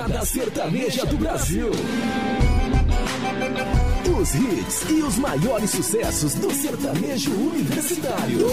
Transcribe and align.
Balada 0.00 0.24
Sertaneja 0.24 1.04
do 1.04 1.18
Brasil. 1.18 1.70
Os 4.18 4.34
hits 4.34 4.88
e 4.88 5.02
os 5.02 5.18
maiores 5.18 5.70
sucessos 5.70 6.34
do 6.36 6.50
sertanejo 6.50 7.30
universitário. 7.32 8.46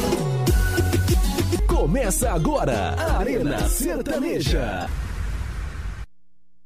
Começa 1.65 2.31
agora 2.31 2.95
a 2.97 3.19
Arena 3.19 3.59
Sertaneja. 3.69 4.89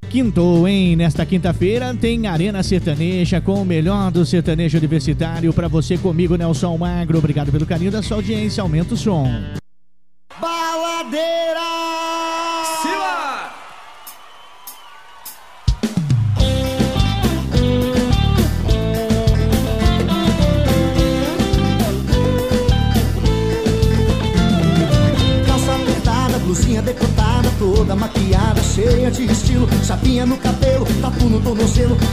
Quintou, 0.09 0.67
hein? 0.67 0.95
Nesta 0.95 1.27
quinta-feira 1.27 1.93
tem 1.93 2.25
Arena 2.25 2.63
Sertaneja 2.63 3.39
com 3.39 3.61
o 3.61 3.66
melhor 3.66 4.09
do 4.09 4.25
sertanejo 4.25 4.79
universitário 4.79 5.54
para 5.54 5.68
você 5.68 5.95
comigo, 5.95 6.36
Nelson 6.36 6.75
Magro. 6.75 7.20
Obrigado 7.20 7.52
pelo 7.52 7.68
carinho 7.68 7.91
da 7.91 8.02
sua 8.02 8.18
audiência. 8.18 8.63
Aumenta 8.63 8.95
o 8.95 8.98
som. 8.98 9.60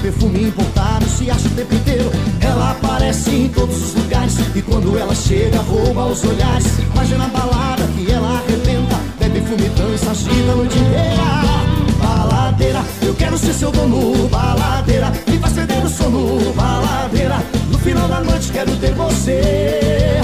Perfume 0.00 0.44
importado, 0.44 1.04
se 1.06 1.30
acha 1.30 1.46
o 1.46 1.50
tempo 1.50 1.74
inteiro. 1.74 2.10
Ela 2.40 2.70
aparece 2.72 3.30
em 3.30 3.48
todos 3.48 3.76
os 3.76 3.94
lugares 3.94 4.36
e 4.54 4.62
quando 4.62 4.96
ela 4.98 5.14
chega, 5.14 5.60
rouba 5.60 6.06
os 6.06 6.24
olhares. 6.24 6.66
Mas 6.94 7.12
é 7.12 7.16
na 7.16 7.28
balada 7.28 7.84
que 7.96 8.10
ela 8.10 8.38
arrebenta, 8.38 8.96
bebe 9.18 9.40
fume, 9.40 9.68
dança, 9.70 10.10
agita 10.10 10.52
a 10.52 10.56
noite 10.56 10.78
inteira. 10.78 11.58
Baladeira, 12.00 12.84
eu 13.02 13.14
quero 13.14 13.36
ser 13.38 13.52
seu 13.52 13.70
dono, 13.70 14.28
baladeira, 14.28 15.12
me 15.26 15.38
faz 15.38 15.52
perder 15.52 15.84
o 15.84 15.88
sono, 15.88 16.52
baladeira. 16.54 17.42
No 17.70 17.78
final 17.78 18.08
da 18.08 18.20
noite 18.20 18.50
quero 18.52 18.76
ter 18.76 18.94
você. 18.94 20.20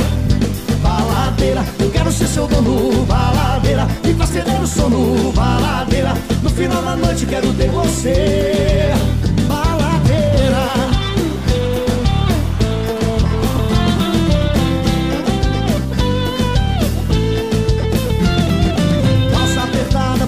Baladeira, 0.83 1.65
eu 1.81 1.91
quero 1.91 2.13
ser 2.13 2.27
seu 2.29 2.47
dono, 2.47 3.05
baladeira, 3.07 3.87
me 4.05 4.15
faz 4.15 4.31
perder 4.31 4.61
o 4.61 4.67
sono, 4.67 5.33
baladeira. 5.33 6.15
No 6.43 6.51
final 6.51 6.83
da 6.83 6.97
noite 6.97 7.27
quero 7.27 7.53
ter 7.55 7.71
você. 7.71 8.93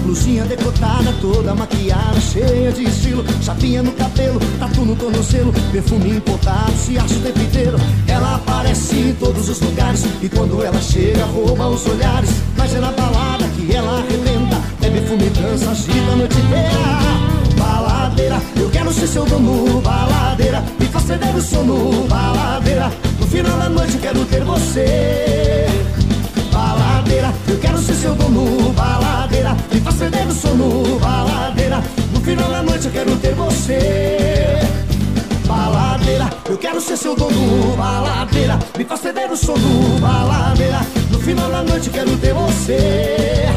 Blusinha 0.07 0.45
decotada, 0.45 1.13
toda 1.19 1.53
maquiada, 1.53 2.19
cheia 2.21 2.71
de 2.71 2.85
estilo. 2.85 3.25
Chapinha 3.41 3.83
no 3.83 3.91
cabelo, 3.91 4.39
tatu 4.57 4.85
no 4.85 4.95
tornozelo, 4.95 5.51
perfume 5.71 6.11
importado, 6.11 6.71
se 6.77 6.97
acha 6.97 7.13
o 7.13 7.19
tempo 7.19 7.39
inteiro. 7.41 7.77
Ela 8.07 8.35
aparece 8.35 8.95
em 8.95 9.13
todos 9.15 9.49
os 9.49 9.59
lugares 9.59 10.05
e 10.21 10.29
quando 10.29 10.63
ela 10.63 10.79
chega, 10.79 11.25
rouba 11.25 11.67
os 11.67 11.85
olhares. 11.85 12.29
Mas 12.55 12.73
é 12.73 12.79
na 12.79 12.91
balada 12.91 13.45
que 13.49 13.75
ela 13.75 13.99
arrebenta, 13.99 14.61
bebe 14.79 15.01
fume, 15.07 15.29
dança, 15.29 15.71
agita 15.71 16.11
a 16.13 16.15
noite 16.15 16.37
inteira. 16.37 17.27
Baladeira, 17.57 18.41
eu 18.55 18.69
quero 18.69 18.93
ser 18.93 19.07
seu 19.07 19.25
dono, 19.25 19.81
baladeira, 19.81 20.63
me 20.79 20.85
faz 20.85 21.03
perder 21.03 21.35
o 21.35 21.41
sono, 21.41 22.07
baladeira. 22.07 22.89
No 23.19 23.27
final 23.27 23.57
da 23.57 23.67
noite 23.67 23.97
quero 23.97 24.23
ter 24.25 24.43
você. 24.45 25.67
Baladeira, 27.17 27.33
eu 27.47 27.57
quero 27.57 27.77
ser 27.79 27.95
seu 27.95 28.13
dono, 28.13 28.73
baladeira, 28.73 29.57
me 29.73 29.81
faz 29.81 29.95
perder 29.95 30.27
o 30.27 30.31
sono, 30.31 30.99
baladeira. 30.99 31.83
No 32.13 32.21
final 32.21 32.47
da 32.47 32.61
noite 32.61 32.85
eu 32.85 32.91
quero 32.91 33.15
ter 33.15 33.33
você. 33.33 34.59
Baladeira, 35.47 36.29
eu 36.47 36.57
quero 36.59 36.79
ser 36.79 36.95
seu 36.95 37.15
dono, 37.15 37.75
baladeira, 37.75 38.59
me 38.77 38.85
faz 38.85 39.01
perder 39.01 39.31
o 39.31 39.35
sono, 39.35 39.99
baladeira. 39.99 40.79
No 41.09 41.19
final 41.19 41.49
da 41.49 41.63
noite 41.63 41.87
eu 41.87 41.93
quero 41.93 42.17
ter 42.17 42.33
você. 42.35 43.49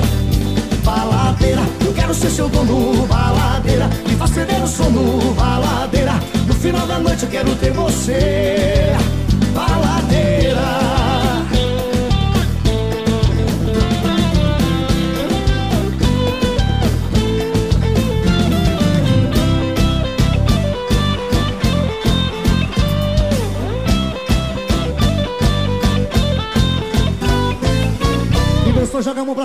Baladeira, 0.83 1.63
eu 1.85 1.93
quero 1.93 2.15
ser 2.15 2.31
seu 2.31 2.49
dono, 2.49 3.07
baladeira, 3.07 3.91
me 4.09 4.15
faz 4.17 4.31
perder 4.31 4.63
o 4.63 4.67
sono, 4.67 5.35
baladeira. 5.35 6.15
No 6.47 6.55
final 6.55 6.87
da 6.87 6.99
noite 6.99 7.25
eu 7.25 7.29
quero 7.29 7.55
ter 7.57 7.73
você. 7.73 8.60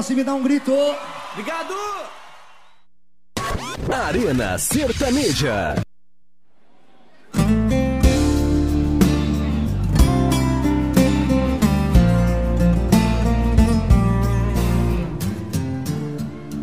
Gostou, 0.05 0.13
joga 0.13 0.13
a 0.13 0.13
mão 0.13 0.13
pra 0.13 0.13
cima 0.13 0.21
e 0.21 0.23
dá 0.23 0.33
um 0.33 0.43
grito. 0.43 0.73
Obrigado! 1.31 1.73
Arena 3.91 4.57
Sertaneja. 4.57 5.75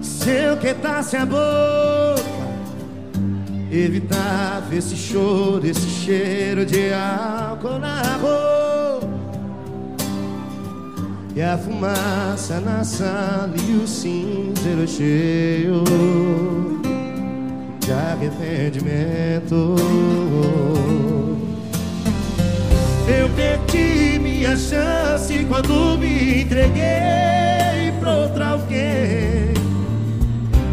Se 0.02 0.30
eu 0.30 0.56
quietasse 0.58 1.16
a 1.16 1.26
boca, 1.26 2.22
evitava 3.70 4.74
esse 4.74 4.96
choro, 4.96 5.66
esse 5.66 5.88
cheiro 5.88 6.64
de 6.64 6.92
álcool 6.92 7.78
na 7.78 8.02
roupa. 8.16 8.61
E 11.34 11.40
a 11.40 11.56
fumaça 11.56 12.60
na 12.60 12.84
sala 12.84 13.54
e 13.66 13.76
o 13.76 13.88
cinzeiro 13.88 14.86
cheio 14.86 15.82
de 17.80 17.90
arrependimento. 17.90 19.74
Eu 23.08 23.30
perdi 23.30 24.18
minha 24.18 24.54
chance 24.58 25.44
quando 25.46 25.96
me 25.98 26.42
entreguei 26.42 27.92
pra 27.98 28.14
outra 28.14 28.48
alguém. 28.48 29.54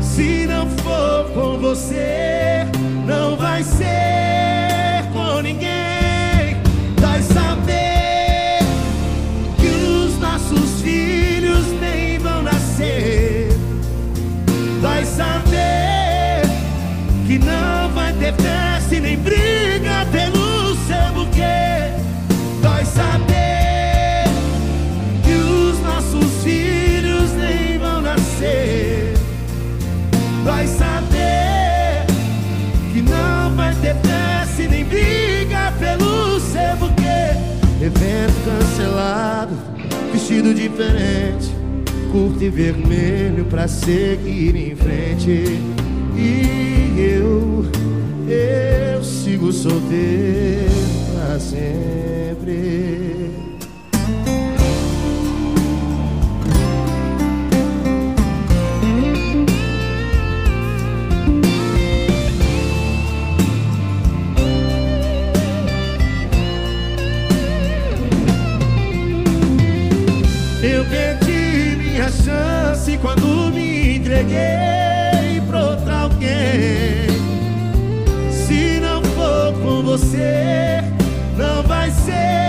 Se 0.01 0.45
não 0.45 0.69
for 0.69 1.31
com 1.33 1.57
você, 1.57 2.65
não 3.07 3.37
vai 3.37 3.63
ser 3.63 4.28
vestido 40.29 40.53
diferente, 40.53 41.49
curto 42.11 42.43
e 42.43 42.49
vermelho 42.49 43.45
pra 43.45 43.67
seguir 43.67 44.55
em 44.55 44.75
frente. 44.75 45.59
E 46.15 46.99
eu, 46.99 47.65
eu 48.27 49.03
sigo 49.03 49.51
solteiro 49.51 50.69
pra 51.11 51.39
sempre. 51.39 53.38
Quando 73.01 73.51
me 73.53 73.97
entreguei 73.97 75.41
pra 75.47 75.69
outra 75.71 75.95
alguém. 76.01 77.07
Se 78.31 78.79
não 78.79 79.01
for 79.03 79.53
com 79.61 79.83
você, 79.83 80.83
não 81.37 81.63
vai 81.63 81.89
ser 81.91 82.48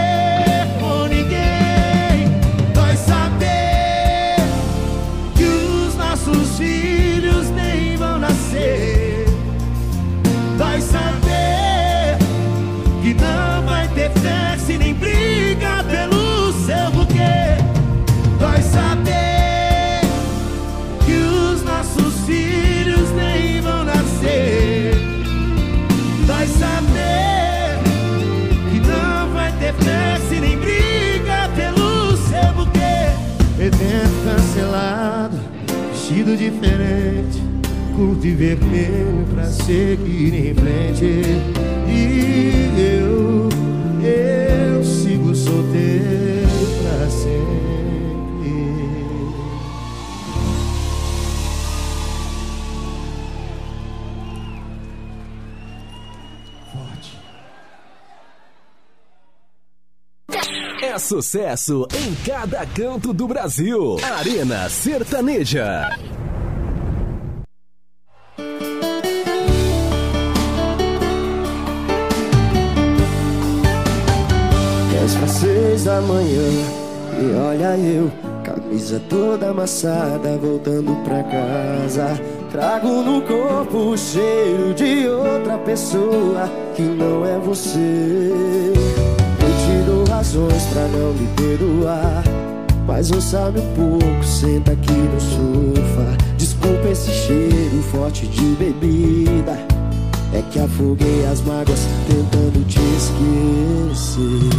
vestido 36.21 36.37
diferente, 36.37 37.43
curto 37.97 38.37
vermelho 38.37 39.27
pra 39.33 39.47
seguir 39.47 40.35
em 40.35 40.55
frente. 40.55 41.25
E 41.89 42.71
eu, 42.79 43.49
eu 44.03 44.85
sigo 44.85 45.35
solteiro 45.35 46.49
pra 46.83 47.11
sempre. 47.11 47.31
Forte. 56.73 57.19
É 60.83 60.99
sucesso 60.99 61.87
em 61.95 62.15
cada 62.27 62.67
canto 62.67 63.13
do 63.13 63.27
Brasil. 63.27 63.97
Arena 64.19 64.69
Sertaneja. 64.69 65.91
E 77.19 77.35
olha 77.35 77.77
eu, 77.77 78.11
camisa 78.45 79.01
toda 79.09 79.51
amassada, 79.51 80.39
voltando 80.39 80.95
pra 81.05 81.23
casa. 81.25 82.21
Trago 82.53 83.03
no 83.03 83.21
corpo 83.23 83.91
o 83.91 83.99
cheiro 83.99 84.73
de 84.73 85.09
outra 85.09 85.59
pessoa 85.59 86.49
que 86.77 86.83
não 86.83 87.27
é 87.27 87.39
você. 87.39 88.33
Eu 89.41 89.51
te 89.59 89.85
dou 89.85 90.05
razões 90.05 90.65
pra 90.73 90.83
não 90.89 91.13
me 91.13 91.27
perdoar. 91.37 92.23
Mas 92.87 93.11
não 93.11 93.21
sabe 93.21 93.61
um 93.61 93.75
pouco, 93.75 94.25
senta 94.25 94.73
aqui 94.73 94.93
no 94.93 95.21
sofá. 95.21 96.17
Desculpa 96.37 96.89
esse 96.89 97.11
cheiro 97.11 97.83
forte 97.91 98.27
de 98.27 98.45
bebida. 98.57 99.59
É 100.33 100.43
que 100.51 100.61
afoguei 100.61 101.27
as 101.27 101.41
mágoas 101.43 101.81
tentando 102.07 102.65
te 102.67 102.81
esquecer. 102.97 104.51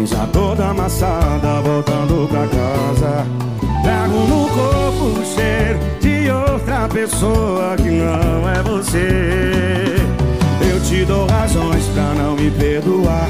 Camisa 0.00 0.28
toda 0.32 0.68
amassada 0.68 1.60
Voltando 1.60 2.28
pra 2.28 2.46
casa. 2.46 3.26
Trago 3.82 4.18
no 4.26 4.48
corpo 4.48 5.20
o 5.20 5.24
cheiro 5.24 5.78
De 6.00 6.30
outra 6.30 6.88
pessoa 6.88 7.76
que 7.76 7.90
não 7.90 8.48
é 8.48 8.62
você. 8.62 9.96
Eu 10.70 10.80
te 10.82 11.04
dou 11.04 11.26
razões 11.26 11.84
pra 11.88 12.14
não 12.14 12.34
me 12.34 12.50
perdoar 12.50 13.28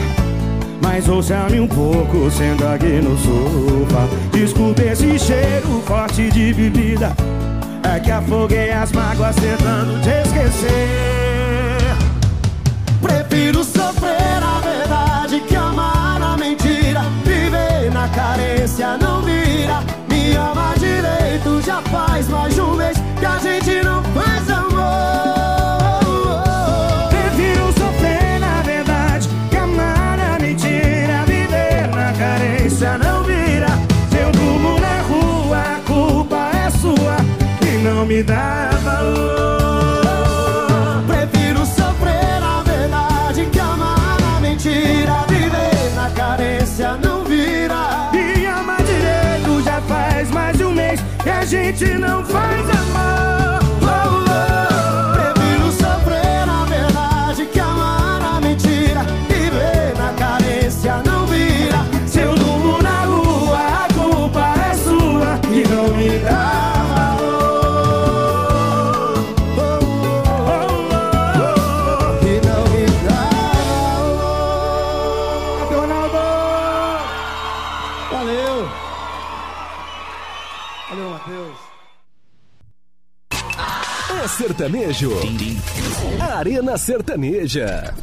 mas 0.82 1.06
ouça-me 1.08 1.60
um 1.60 1.68
pouco, 1.68 2.30
senta 2.30 2.72
aqui 2.72 3.00
no 3.02 3.16
sofá. 3.18 4.08
Desculpe 4.32 4.82
esse 4.82 5.18
cheiro 5.18 5.82
forte 5.84 6.30
de 6.30 6.54
bebida 6.54 7.14
É 7.84 8.00
que 8.00 8.10
afoguei 8.10 8.72
as 8.72 8.90
mágoas 8.90 9.36
tentando 9.36 10.00
te 10.02 10.08
esquecer 10.08 11.19
carência 18.30 18.96
não 18.98 19.22
vira. 19.22 19.82
Me 20.08 20.36
ama 20.36 20.74
direito, 20.78 21.60
já 21.64 21.82
faz 21.82 22.28
mais 22.28 22.54
de 22.54 22.60
um 22.60 22.76
mês 22.76 22.96
que 23.18 23.26
a 23.26 23.38
gente 23.38 23.82
não 23.82 24.02
faz 24.14 24.48
amor. 24.50 25.90
Prefiro 27.08 27.72
sofrer 27.72 28.38
na 28.38 28.62
verdade 28.62 29.28
que 29.50 29.56
amar 29.56 30.16
na 30.16 30.38
mentira. 30.38 31.24
Viver 31.26 31.88
na 31.88 32.12
carência 32.12 32.98
não 32.98 33.24
vira. 33.24 33.68
Se 34.10 34.18
eu 34.18 34.30
durmo 34.30 34.78
na 34.78 35.02
rua, 35.02 35.58
a 35.58 35.80
culpa 35.86 36.50
é 36.66 36.70
sua 36.70 37.16
e 37.66 37.78
não 37.82 38.06
me 38.06 38.22
dá 38.22 38.49
sertanejo. 84.70 85.10
Arena 86.20 86.78
Sertaneja. 86.78 87.94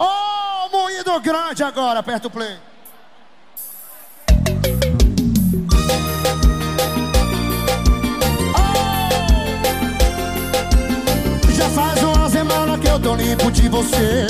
Ô, 0.00 0.68
moído 0.70 1.20
grande 1.20 1.62
agora, 1.64 2.00
aperta 2.00 2.28
o 2.28 2.30
play. 2.30 2.56
Já 11.56 11.68
faz 11.70 12.02
uma 12.02 12.30
semana 12.30 12.78
que 12.78 12.86
eu 12.86 13.00
tô 13.00 13.16
limpo 13.16 13.50
de 13.50 13.68
você. 13.68 14.26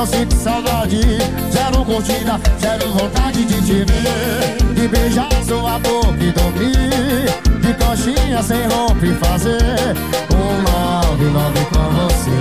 Não 0.00 0.06
sinto 0.06 0.34
saudade. 0.34 0.98
Zero 1.52 1.84
curtida, 1.84 2.40
zero 2.58 2.90
vontade 2.90 3.44
de 3.44 3.60
te 3.60 3.84
ver. 3.84 4.74
De 4.74 4.88
beijar 4.88 5.28
sua 5.46 5.78
boca 5.78 6.16
e 6.18 6.32
dormir. 6.32 7.26
De 7.60 7.74
coxinha 7.74 8.42
sem 8.42 8.66
roupa 8.68 9.04
e 9.04 9.14
fazer 9.16 9.94
um 10.32 10.62
love, 10.62 11.24
love 11.26 11.64
com 11.66 11.84
você. 12.00 12.40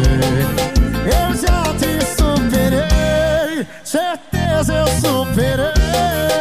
Eu 1.05 1.35
já 1.35 1.63
te 1.73 1.91
superei, 2.15 3.67
certeza 3.83 4.73
eu 4.73 4.87
superei. 5.01 6.38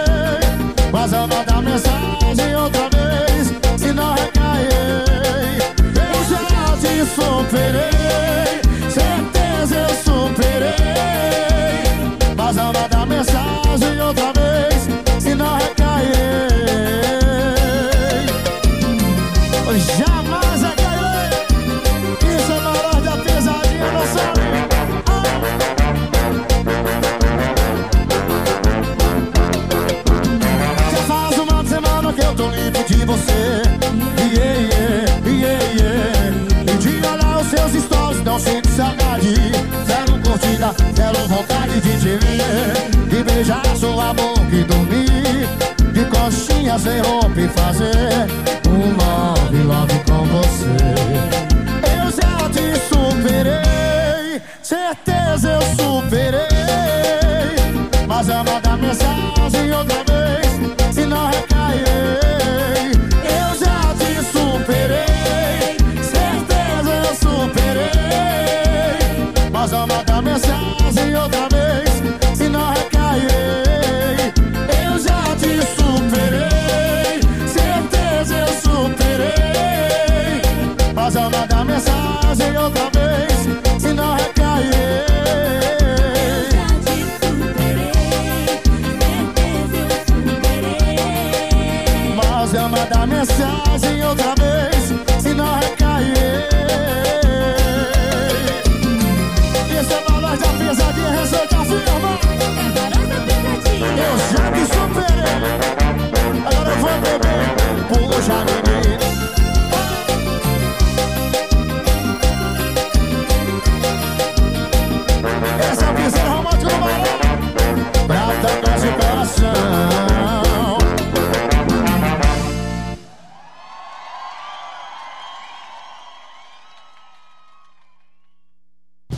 que 44.48 44.64
dormir 44.64 45.48
De 45.92 46.04
coxinha 46.06 46.78
sem 46.78 47.00
roupa 47.00 47.40
e 47.40 47.48
fazer 47.48 48.26
Um 48.68 48.96
love, 48.96 49.62
love 49.62 49.98
com 50.06 50.24
você. 50.26 50.97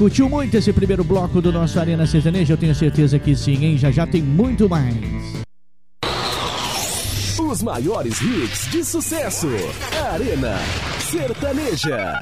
Curtiu 0.01 0.31
muito 0.31 0.57
esse 0.57 0.73
primeiro 0.73 1.05
bloco 1.05 1.43
do 1.43 1.53
nosso 1.53 1.79
Arena 1.79 2.07
Sertaneja? 2.07 2.55
Eu 2.55 2.57
tenho 2.57 2.75
certeza 2.75 3.19
que 3.19 3.37
sim, 3.37 3.63
hein? 3.63 3.77
Já 3.77 3.91
já 3.91 4.07
tem 4.07 4.23
muito 4.23 4.67
mais. 4.67 4.97
Os 7.39 7.63
maiores 7.63 8.19
hits 8.23 8.71
de 8.71 8.83
sucesso. 8.83 9.49
Arena 10.11 10.57
Sertaneja. 11.01 12.19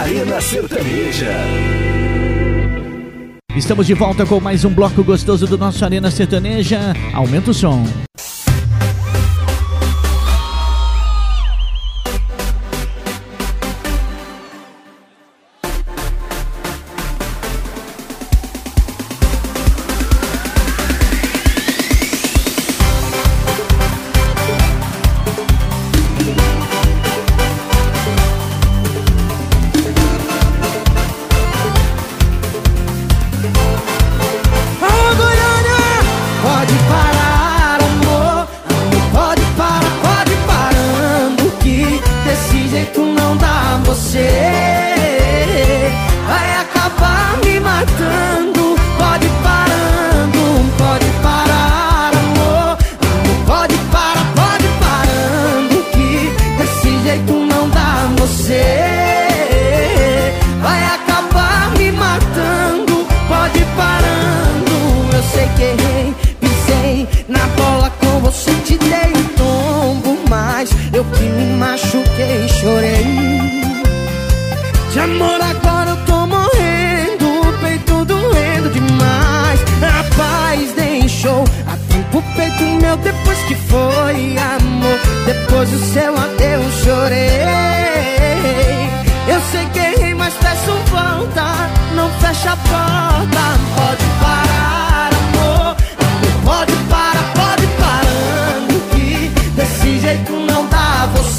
Arena 0.00 0.40
Sertaneja. 0.40 1.36
Estamos 3.54 3.86
de 3.86 3.94
volta 3.94 4.26
com 4.26 4.40
mais 4.40 4.64
um 4.64 4.74
bloco 4.74 5.04
gostoso 5.04 5.46
do 5.46 5.56
nosso 5.56 5.84
Arena 5.84 6.10
Sertaneja. 6.10 6.80
Aumenta 7.14 7.52
o 7.52 7.54
som. 7.54 7.84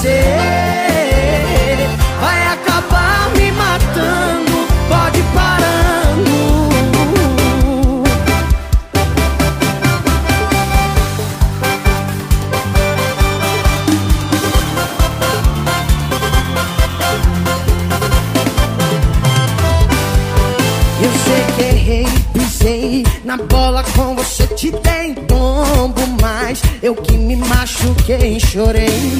você 0.03 1.87
vai 2.19 2.47
acabar 2.47 3.31
me 3.37 3.51
matando. 3.53 4.67
Pode 4.89 5.19
ir 5.19 5.25
parando. 5.33 6.73
Eu 21.01 21.11
sei 21.23 21.43
que 21.55 21.61
errei, 21.61 22.07
pisei 22.33 23.05
na 23.23 23.37
bola 23.37 23.83
com 23.95 24.15
você, 24.15 24.47
te 24.47 24.69
dei 24.69 25.13
tombo, 25.27 26.01
mas 26.21 26.61
eu 26.81 26.93
que 26.93 27.13
me 27.13 27.37
machuquei, 27.37 28.37
chorei. 28.41 29.12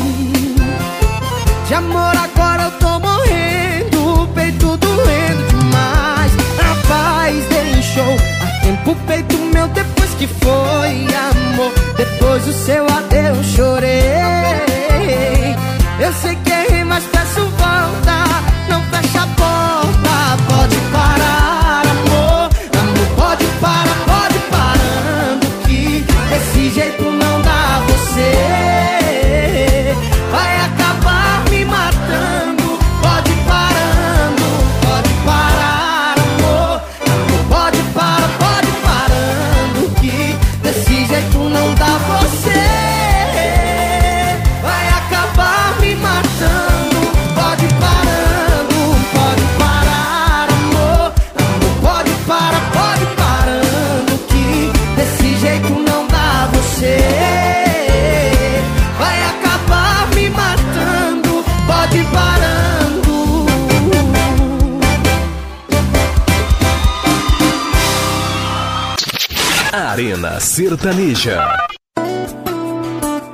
Sertaneja. 70.54 71.68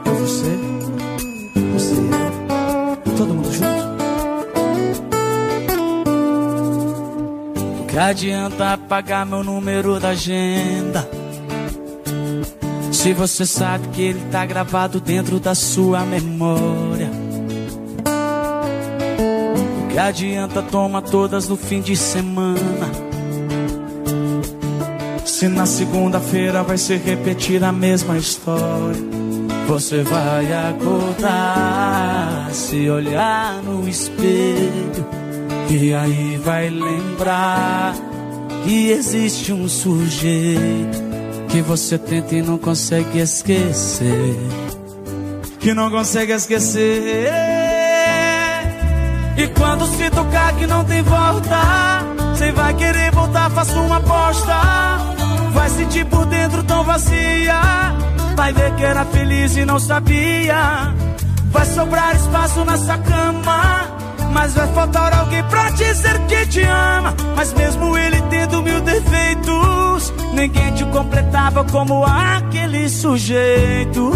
Eu, 0.05 0.15
você, 0.15 0.57
você 1.73 1.95
todo 3.17 3.33
mundo 3.33 3.51
junto? 3.51 3.67
O 7.81 7.87
que 7.87 7.97
adianta 7.97 8.71
apagar 8.71 9.25
meu 9.25 9.43
número 9.43 9.99
da 9.99 10.11
agenda? 10.11 11.09
Se 12.93 13.11
você 13.11 13.45
sabe 13.45 13.89
que 13.89 14.01
ele 14.01 14.21
tá 14.31 14.45
gravado 14.45 15.01
dentro 15.01 15.41
da 15.41 15.53
sua 15.53 16.05
memória. 16.05 17.11
O 19.83 19.87
que 19.91 19.99
adianta 19.99 20.61
tomar 20.61 21.01
todas 21.01 21.49
no 21.49 21.57
fim 21.57 21.81
de 21.81 21.97
semana? 21.97 22.68
Se 25.39 25.47
na 25.47 25.65
segunda-feira 25.65 26.63
vai 26.63 26.77
se 26.77 26.97
repetir 26.97 27.63
a 27.63 27.71
mesma 27.71 28.17
história. 28.17 28.99
Você 29.69 30.03
vai 30.03 30.51
acordar, 30.51 32.49
se 32.51 32.89
olhar 32.89 33.63
no 33.63 33.87
espelho, 33.87 35.07
e 35.69 35.93
aí 35.93 36.37
vai 36.43 36.69
lembrar 36.69 37.95
que 38.65 38.89
existe 38.91 39.53
um 39.53 39.69
sujeito 39.69 41.01
que 41.47 41.61
você 41.61 41.97
tenta 41.97 42.35
e 42.35 42.41
não 42.41 42.57
consegue 42.57 43.19
esquecer. 43.19 44.35
Que 45.61 45.73
não 45.73 45.89
consegue 45.89 46.33
esquecer. 46.33 47.31
E 49.37 49.47
quando 49.57 49.87
se 49.87 50.09
tocar 50.09 50.53
que 50.57 50.67
não 50.67 50.83
tem 50.83 51.01
volta, 51.01 51.61
você 52.33 52.51
vai 52.51 52.73
querer 52.73 53.09
voltar, 53.13 53.49
faça 53.51 53.79
uma 53.79 53.99
aposta. 53.99 55.08
Vai 55.53 55.69
sentir 55.69 56.05
por 56.05 56.25
dentro 56.25 56.63
tão 56.63 56.83
vazia. 56.83 57.59
Vai 58.35 58.53
ver 58.53 58.73
que 58.75 58.83
era 58.83 59.05
feliz 59.05 59.57
e 59.57 59.65
não 59.65 59.79
sabia. 59.79 60.93
Vai 61.51 61.65
sobrar 61.65 62.15
espaço 62.15 62.63
nessa 62.65 62.97
cama. 62.97 63.99
Mas 64.31 64.53
vai 64.53 64.67
faltar 64.73 65.13
alguém 65.13 65.43
pra 65.43 65.69
dizer 65.71 66.19
que 66.27 66.45
te 66.45 66.61
ama. 66.61 67.13
Mas 67.35 67.53
mesmo 67.53 67.97
ele 67.97 68.21
tendo 68.29 68.61
mil 68.61 68.79
defeitos, 68.81 70.13
ninguém 70.33 70.73
te 70.73 70.85
completava 70.85 71.63
como 71.65 72.05
aquele 72.05 72.87
sujeito. 72.89 74.11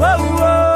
Oh, 0.00 0.42
oh, 0.42 0.67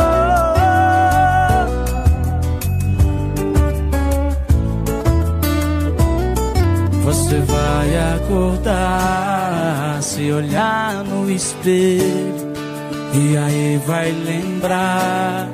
Você 7.33 7.41
vai 7.41 7.97
acordar, 8.15 10.03
se 10.03 10.31
olhar 10.31 11.03
no 11.03 11.31
espelho, 11.31 12.53
e 13.15 13.39
aí 13.39 13.81
vai 13.87 14.13
lembrar 14.13 15.49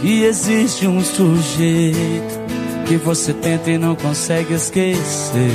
que 0.00 0.22
existe 0.22 0.86
um 0.86 1.02
sujeito 1.02 2.38
que 2.86 2.96
você 2.98 3.32
tenta 3.32 3.72
e 3.72 3.76
não 3.76 3.96
consegue 3.96 4.54
esquecer. 4.54 5.50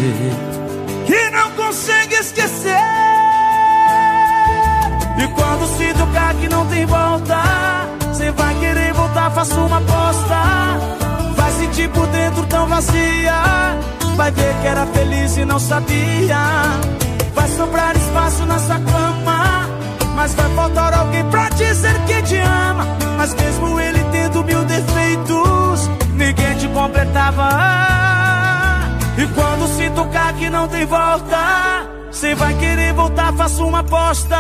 Que 1.06 1.30
não 1.30 1.50
consegue 1.52 2.16
esquecer. 2.16 2.76
E 5.24 5.28
quando 5.34 5.78
se 5.78 5.94
tocar 5.94 6.36
que 6.36 6.50
não 6.50 6.66
tem 6.66 6.86
volta, 6.86 7.42
você 8.12 8.30
vai 8.32 8.54
querer 8.60 8.92
voltar, 8.92 9.32
faça 9.32 9.56
uma 9.56 9.78
aposta. 9.78 10.36
Vai 11.34 11.52
sentir 11.54 11.90
por 11.92 12.08
dentro 12.08 12.46
tão 12.48 12.68
vazia. 12.68 13.72
Vai 14.22 14.30
ver 14.34 14.54
que 14.62 14.68
era 14.68 14.86
feliz 14.86 15.36
e 15.36 15.46
não 15.46 15.58
sabia. 15.58 16.38
Vai 17.34 17.48
sobrar 17.58 17.98
espaço 17.98 18.46
nessa 18.46 18.76
cama. 18.76 19.68
Mas 20.16 20.36
vai 20.36 20.48
faltar 20.54 20.94
alguém 20.94 21.28
pra 21.32 21.50
dizer 21.50 22.00
que 22.06 22.22
te 22.22 22.38
ama. 22.38 22.86
Mas 23.18 23.34
mesmo 23.34 23.80
ele 23.80 24.04
tendo 24.12 24.44
mil 24.44 24.64
defeitos, 24.66 25.90
ninguém 26.14 26.56
te 26.56 26.68
completava. 26.68 27.50
E 29.18 29.26
quando 29.26 29.68
se 29.76 29.90
tocar 29.90 30.34
que 30.34 30.52
não 30.52 30.68
tem 30.68 30.86
volta, 30.86 31.90
você 32.12 32.36
vai 32.36 32.54
querer 32.54 32.94
voltar, 32.94 33.34
faça 33.34 33.64
uma 33.64 33.80
aposta. 33.80 34.38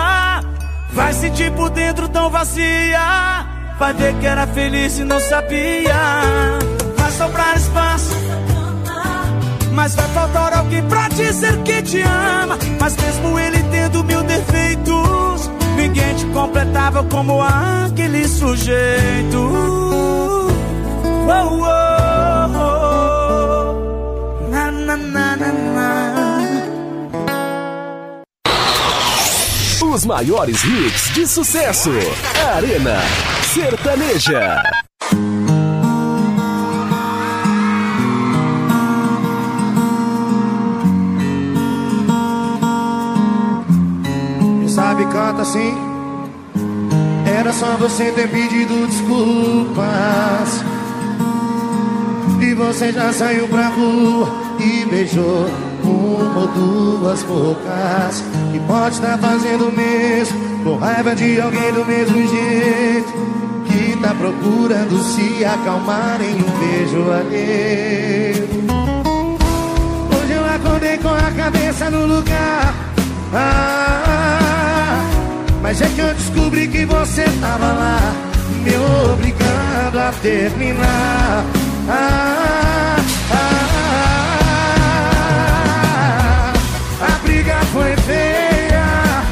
Vai 0.94 1.12
sentir 1.12 1.52
por 1.54 1.72
dentro 1.72 2.08
tão 2.08 2.30
vazia. 2.30 3.48
Vai 3.80 3.94
ver 3.96 4.14
que 4.20 4.28
era 4.28 4.46
feliz 4.46 5.00
e 5.00 5.04
não 5.04 5.20
sabia. 5.20 6.60
Vai 6.98 7.12
sobrar 7.14 7.58
espaço. 7.58 8.41
Mas 9.72 9.96
vai 9.96 10.08
faltar 10.10 10.54
alguém 10.54 10.84
pra 10.84 11.08
dizer 11.10 11.58
que 11.64 11.82
te 11.82 12.02
ama. 12.02 12.58
Mas 12.80 12.96
mesmo 12.98 13.40
ele 13.40 13.64
tendo 13.72 14.04
mil 14.04 14.22
defeitos, 14.24 15.50
ninguém 15.76 16.14
te 16.16 16.26
completava 16.28 17.04
como 17.06 17.42
aquele 17.42 18.28
sujeito. 18.28 19.38
Oh, 21.28 21.30
oh, 21.30 21.70
oh. 22.58 22.82
Na, 24.50 24.72
na, 24.72 24.98
na, 24.98 25.38
na, 25.38 25.52
na. 25.52 26.42
Os 29.94 30.06
maiores 30.06 30.64
hits 30.64 31.14
de 31.14 31.28
sucesso. 31.28 31.92
Arena 32.56 32.98
Sertaneja. 33.54 34.64
Sabe 44.92 45.06
canta 45.06 45.42
assim. 45.42 45.74
Era 47.26 47.54
só 47.54 47.78
você 47.78 48.12
ter 48.12 48.30
pedido 48.30 48.88
desculpas. 48.88 50.66
E 52.42 52.54
você 52.54 52.92
já 52.92 53.14
saiu 53.14 53.48
pra 53.48 53.70
rua 53.70 54.28
e 54.60 54.86
beijou 54.86 55.48
uma 55.84 56.42
ou 56.42 56.48
duas 56.48 57.24
bocas. 57.24 58.24
E 58.54 58.60
pode 58.68 58.96
estar 58.96 59.18
fazendo 59.18 59.70
o 59.70 59.72
mesmo, 59.72 60.38
com 60.64 60.76
raiva 60.76 61.16
de 61.16 61.40
alguém 61.40 61.72
do 61.72 61.86
mesmo 61.86 62.28
jeito. 62.28 63.14
Que 63.68 63.98
tá 64.02 64.14
procurando 64.14 65.02
se 65.04 65.46
acalmar 65.46 66.20
em 66.22 66.36
um 66.36 66.60
beijo 66.60 67.12
alheio. 67.12 68.50
Hoje 70.18 70.34
eu 70.34 70.46
acordei 70.46 70.98
com 70.98 71.10
a 71.10 71.32
cabeça 71.32 71.90
no 71.90 72.06
lugar. 72.06 72.74
Ah, 73.34 74.51
mas 75.62 75.82
é 75.82 75.88
que 75.90 76.00
eu 76.00 76.14
descobri 76.14 76.68
que 76.68 76.86
você 76.86 77.24
tava 77.40 77.72
lá, 77.72 78.14
me 78.64 78.76
obrigando 79.12 80.00
a 80.00 80.12
terminar. 80.22 81.46
Ah, 81.88 82.98
ah, 83.32 83.74
a 87.02 87.12
briga 87.24 87.56
foi 87.74 87.96
feia. 87.98 89.24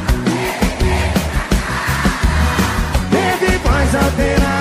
Teve 3.11 3.57
voz 3.57 3.95
alterada, 3.95 4.58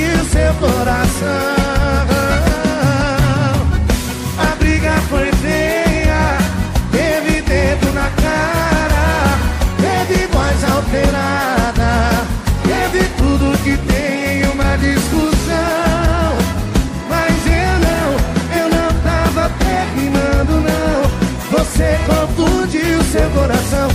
confundiu 0.00 0.24
seu 0.24 0.54
coração. 0.54 1.26
A 4.38 4.56
briga 4.56 4.92
foi 5.08 5.30
feia, 5.32 6.38
teve 6.90 7.42
dedo 7.42 7.92
na 7.92 8.08
cara, 8.22 9.38
teve 9.76 10.26
voz 10.28 10.64
alterada, 10.64 12.26
teve 12.62 13.04
tudo 13.18 13.58
que 13.62 13.76
tem 13.76 14.42
em 14.42 14.48
uma 14.48 14.76
discussão. 14.78 16.36
Mas 17.08 17.34
eu 17.46 17.74
não, 17.86 18.06
eu 18.62 18.68
não 18.70 18.88
tava 19.02 19.50
terminando, 19.58 20.62
não. 20.62 21.58
Você 21.58 21.98
confundiu 22.06 23.02
seu 23.04 23.28
coração, 23.30 23.88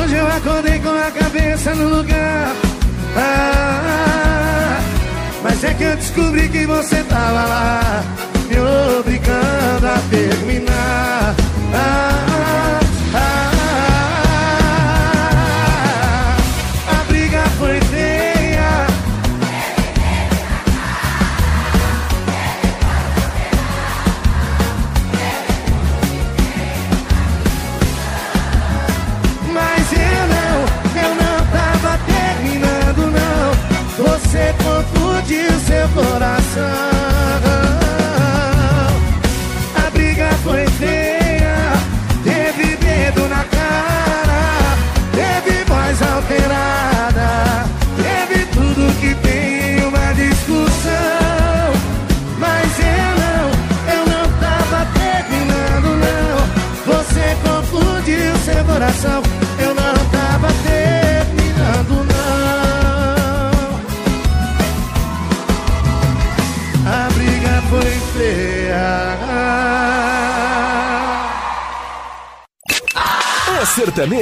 Hoje 0.00 0.16
eu 0.16 0.26
acordei 0.28 0.78
com 0.80 0.90
a 0.90 1.10
cabeça 1.10 1.74
no 1.74 1.96
lugar. 1.96 2.54
Ah, 3.16 4.80
mas 5.42 5.64
é 5.64 5.74
que 5.74 5.84
eu 5.84 5.96
descobri 5.96 6.48
que 6.48 6.66
você 6.66 7.02
tava 7.04 7.44
lá, 7.46 8.04
me 8.48 8.56
obrigando 8.98 9.86
a 9.86 9.98
terminar. 10.10 11.34
Ah, 11.74 12.15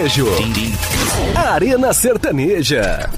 sertanejo. 0.09 0.27
Arena 1.35 1.93
Sertaneja. 1.93 3.11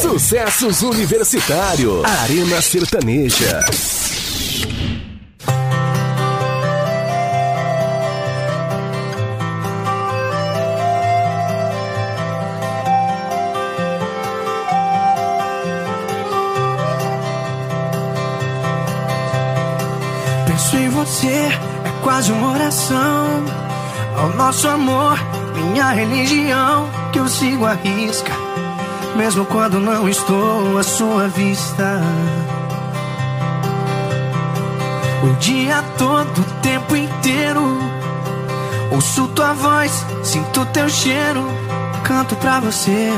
Sucessos 0.00 0.82
Universitário. 0.82 2.02
Arena 2.04 2.60
Sertaneja. 2.60 3.60
Nosso 24.52 24.68
amor, 24.68 25.18
minha 25.54 25.92
religião, 25.92 26.86
que 27.10 27.18
eu 27.18 27.26
sigo 27.26 27.64
a 27.64 27.72
risca, 27.72 28.30
mesmo 29.16 29.46
quando 29.46 29.80
não 29.80 30.06
estou 30.06 30.76
à 30.76 30.82
sua 30.82 31.26
vista. 31.28 32.02
O 35.24 35.32
dia 35.36 35.82
todo, 35.96 36.38
o 36.38 36.60
tempo 36.60 36.94
inteiro, 36.94 37.78
ouço 38.90 39.26
tua 39.28 39.54
voz, 39.54 40.04
sinto 40.22 40.66
teu 40.66 40.86
cheiro, 40.86 41.48
canto 42.04 42.36
pra 42.36 42.60
você, 42.60 43.10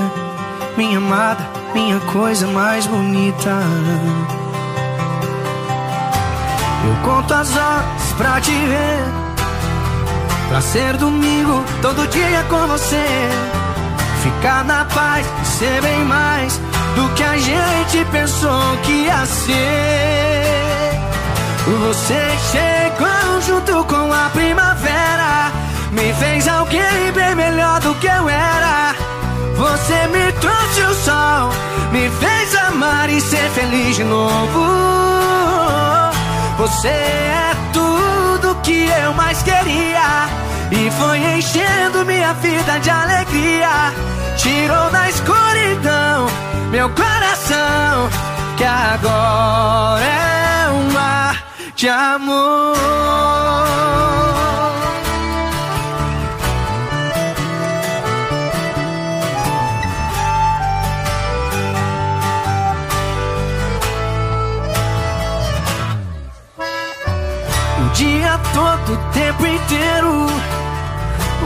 minha 0.76 0.98
amada, 0.98 1.44
minha 1.74 1.98
coisa 2.12 2.46
mais 2.46 2.86
bonita. 2.86 3.50
Eu 6.86 6.94
conto 7.02 7.34
as 7.34 7.56
horas 7.56 8.12
pra 8.16 8.40
te 8.40 8.52
ver. 8.52 9.23
Pra 10.54 10.60
ser 10.60 10.96
domingo, 10.98 11.64
todo 11.82 12.06
dia 12.06 12.44
com 12.48 12.68
você. 12.68 13.04
Ficar 14.22 14.64
na 14.64 14.84
paz 14.84 15.26
ser 15.58 15.82
bem 15.82 16.04
mais 16.04 16.60
do 16.94 17.08
que 17.16 17.24
a 17.24 17.36
gente 17.36 18.04
pensou 18.12 18.76
que 18.84 18.92
ia 18.92 19.26
ser. 19.26 20.92
Você 21.66 22.22
chegou 22.52 23.40
junto 23.40 23.84
com 23.86 24.12
a 24.12 24.30
primavera. 24.30 25.50
Me 25.90 26.14
fez 26.14 26.46
alguém 26.46 27.10
bem 27.12 27.34
melhor 27.34 27.80
do 27.80 27.92
que 27.96 28.06
eu 28.06 28.28
era. 28.28 28.94
Você 29.56 30.06
me 30.06 30.30
trouxe 30.34 30.82
o 30.82 30.94
sol, 30.94 31.50
me 31.90 32.08
fez 32.08 32.54
amar 32.54 33.10
e 33.10 33.20
ser 33.20 33.50
feliz 33.50 33.96
de 33.96 34.04
novo. 34.04 34.84
Você 36.58 36.86
é 36.86 37.56
tudo 37.72 38.54
que 38.62 38.88
eu 38.88 39.13
mais 39.34 39.42
queria 39.42 40.28
e 40.70 40.90
foi 40.92 41.18
enchendo 41.36 42.04
minha 42.04 42.32
vida 42.34 42.78
de 42.78 42.90
alegria. 42.90 43.92
Tirou 44.36 44.90
da 44.90 45.08
escuridão 45.08 46.26
meu 46.70 46.88
coração, 46.90 48.10
que 48.56 48.64
agora 48.64 50.04
é 50.04 50.70
um 50.70 50.92
mar 50.92 51.44
de 51.74 51.88
amor. 51.88 52.74
Dia 68.04 68.38
todo, 68.52 68.98
tempo 69.12 69.46
inteiro. 69.46 70.26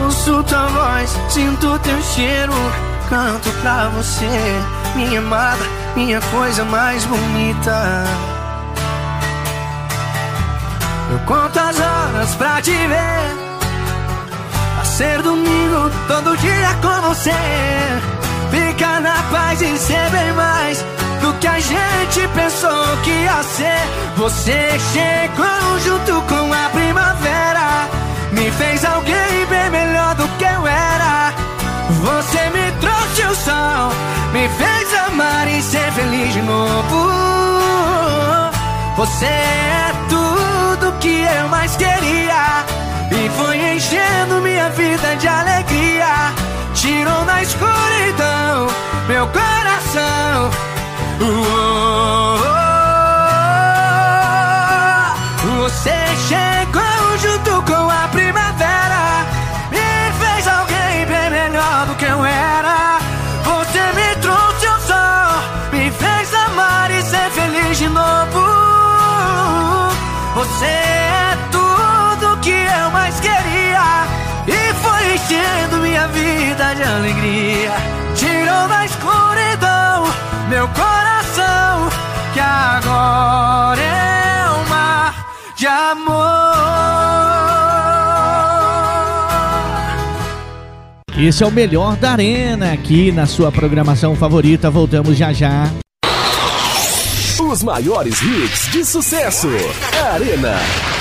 Ouço 0.03 0.43
tua 0.43 0.67
voz, 0.67 1.09
sinto 1.29 1.79
teu 1.79 2.01
cheiro. 2.01 2.53
Canto 3.09 3.49
pra 3.61 3.89
você, 3.89 4.61
minha 4.95 5.19
amada, 5.19 5.65
minha 5.95 6.19
coisa 6.21 6.63
mais 6.65 7.05
bonita. 7.05 8.03
Eu 11.11 11.19
conto 11.19 11.59
as 11.59 11.79
horas 11.79 12.35
pra 12.35 12.61
te 12.61 12.71
ver. 12.71 13.29
A 14.79 14.85
ser 14.85 15.21
domingo, 15.21 15.89
todo 16.07 16.37
dia 16.37 16.73
com 16.81 17.07
você. 17.07 17.31
Ficar 18.51 19.01
na 19.01 19.23
paz 19.31 19.61
e 19.61 19.77
ser 19.77 20.09
bem 20.11 20.33
mais 20.33 20.83
do 21.21 21.33
que 21.39 21.47
a 21.47 21.59
gente 21.59 22.27
pensou 22.33 22.97
que 23.03 23.09
ia 23.09 23.43
ser. 23.43 23.81
Você 24.17 24.79
chegou 24.93 25.79
junto 25.79 26.21
com 26.23 26.53
a 26.53 26.69
primavera, 26.69 27.87
me 28.31 28.51
fez 28.51 28.83
alguém 28.85 29.45
bem 29.49 29.69
melhor 29.69 30.15
do 30.15 30.27
que 30.37 30.43
eu 30.43 30.67
era. 30.67 31.33
Você 31.89 32.49
me 32.49 32.71
trouxe 32.79 33.23
o 33.23 33.35
sol, 33.35 33.91
me 34.33 34.47
fez 34.49 34.93
amar 35.07 35.47
e 35.47 35.61
ser 35.61 35.91
feliz 35.91 36.33
de 36.33 36.41
novo. 36.41 37.11
Você 38.97 39.25
é 39.25 39.93
tudo 40.09 40.97
que 40.99 41.21
eu 41.21 41.47
mais 41.49 41.75
queria 41.75 42.65
e 43.11 43.29
foi 43.37 43.75
enchendo 43.75 44.41
minha 44.41 44.69
vida 44.69 45.15
de 45.15 45.27
alegria. 45.27 46.33
Tirou 46.73 47.25
na 47.25 47.41
escuridão 47.41 48.67
meu 49.07 49.25
coração. 49.27 50.68
Você 55.59 55.91
chegou 56.29 57.17
junto 57.17 57.61
com 57.63 57.89
a 57.89 58.07
primavera, 58.07 59.25
me 59.69 60.13
fez 60.17 60.47
alguém 60.47 61.05
bem 61.05 61.29
melhor 61.29 61.87
do 61.87 61.95
que 61.95 62.05
eu 62.05 62.23
era. 62.23 62.99
Você 63.43 63.81
me 63.97 64.15
trouxe 64.21 64.65
o 64.65 64.79
sol, 64.79 65.43
me 65.73 65.91
fez 65.91 66.33
amar 66.33 66.89
e 66.89 67.01
ser 67.01 67.29
feliz 67.31 67.77
de 67.77 67.89
novo. 67.89 68.39
Você 70.35 70.65
é 70.67 71.37
tudo 71.51 72.39
que 72.41 72.51
eu 72.51 72.91
mais 72.91 73.19
queria 73.19 74.07
e 74.47 74.73
foi 74.75 75.15
enchendo 75.15 75.81
minha 75.81 76.07
vida 76.07 76.75
de 76.75 76.83
alegria. 76.83 77.73
Tirou 78.15 78.49
escuridão 78.49 78.88
meu 80.59 80.67
coração, 80.67 81.89
que 82.33 82.39
agora 82.41 83.81
é 83.81 84.51
um 84.51 84.67
mar 84.67 85.33
de 85.55 85.65
amor. 85.65 86.19
Esse 91.17 91.43
é 91.45 91.47
o 91.47 91.51
melhor 91.51 91.95
da 91.95 92.11
Arena 92.11 92.73
aqui 92.73 93.09
na 93.09 93.25
sua 93.25 93.53
programação 93.53 94.17
favorita. 94.17 94.69
Voltamos 94.69 95.15
já 95.15 95.31
já. 95.31 95.71
Os 97.39 97.63
maiores 97.63 98.21
hits 98.21 98.69
de 98.69 98.83
sucesso. 98.83 99.47
Arena 100.13 100.57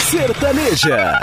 Sertaneja. 0.09 1.19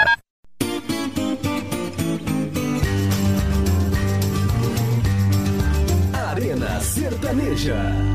Arena 6.14 6.82
Sertaneja. 6.82 8.15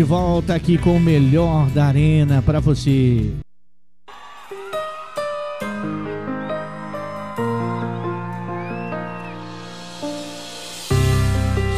De 0.00 0.04
volta 0.04 0.54
aqui 0.54 0.78
com 0.78 0.96
o 0.96 0.98
melhor 0.98 1.68
da 1.72 1.84
Arena 1.84 2.40
pra 2.40 2.58
você. 2.58 3.34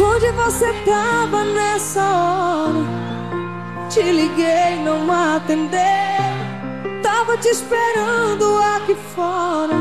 Onde 0.01 0.31
você 0.37 0.73
tava 0.85 1.43
nessa 1.47 2.01
hora? 2.01 3.89
Te 3.91 4.03
liguei, 4.03 4.85
não 4.85 5.11
atendeu. 5.11 5.81
Tava 7.03 7.37
te 7.39 7.49
esperando 7.49 8.45
aqui 8.77 8.95
fora. 9.17 9.75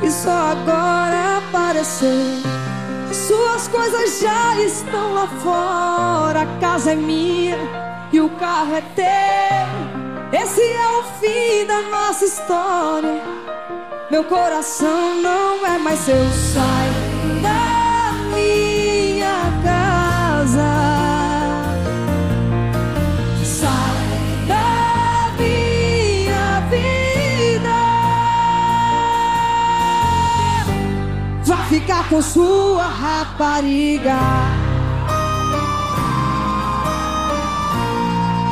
E 0.00 0.08
só 0.12 0.52
agora 0.52 1.38
apareceu. 1.38 2.51
Suas 3.12 3.68
coisas 3.68 4.20
já 4.20 4.56
estão 4.60 5.14
lá 5.14 5.26
fora. 5.26 6.42
A 6.42 6.60
casa 6.60 6.92
é 6.92 6.96
minha 6.96 7.58
e 8.12 8.20
o 8.20 8.28
carro 8.30 8.74
é 8.74 8.82
teu. 8.94 10.40
Esse 10.40 10.62
é 10.62 10.88
o 10.88 11.02
fim 11.20 11.66
da 11.66 11.82
nossa 11.82 12.24
história. 12.24 13.22
Meu 14.10 14.24
coração 14.24 15.20
não 15.20 15.66
é 15.66 15.78
mais 15.78 15.98
seu. 16.00 16.16
Sai 16.54 16.81
com 32.12 32.20
sua 32.20 32.82
rapariga. 32.82 34.18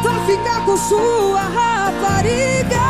Vai 0.02 0.26
ficar 0.26 0.64
com 0.64 0.78
sua 0.78 1.42
rapariga. 1.42 2.89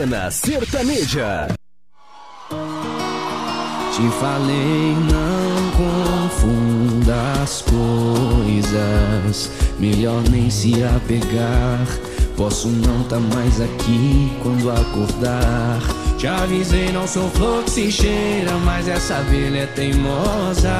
Arena 0.00 0.30
Sertaneja. 0.30 1.48
Te 2.48 4.08
falei, 4.18 4.96
não 5.10 5.70
confunda 5.76 7.42
as 7.42 7.60
coisas. 7.60 9.50
Melhor 9.78 10.22
nem 10.30 10.48
se 10.48 10.82
apegar. 10.84 11.86
Posso 12.34 12.68
não 12.68 13.02
tá 13.04 13.20
mais 13.20 13.60
aqui 13.60 14.32
quando 14.42 14.70
acordar. 14.70 15.80
Te 16.16 16.26
avisei, 16.26 16.90
não 16.92 17.06
sou 17.06 17.28
flor 17.32 17.62
que 17.64 17.70
se 17.70 17.92
cheira, 17.92 18.52
mas 18.64 18.88
essa 18.88 19.18
abelha 19.18 19.58
é 19.58 19.66
teimosa. 19.66 20.70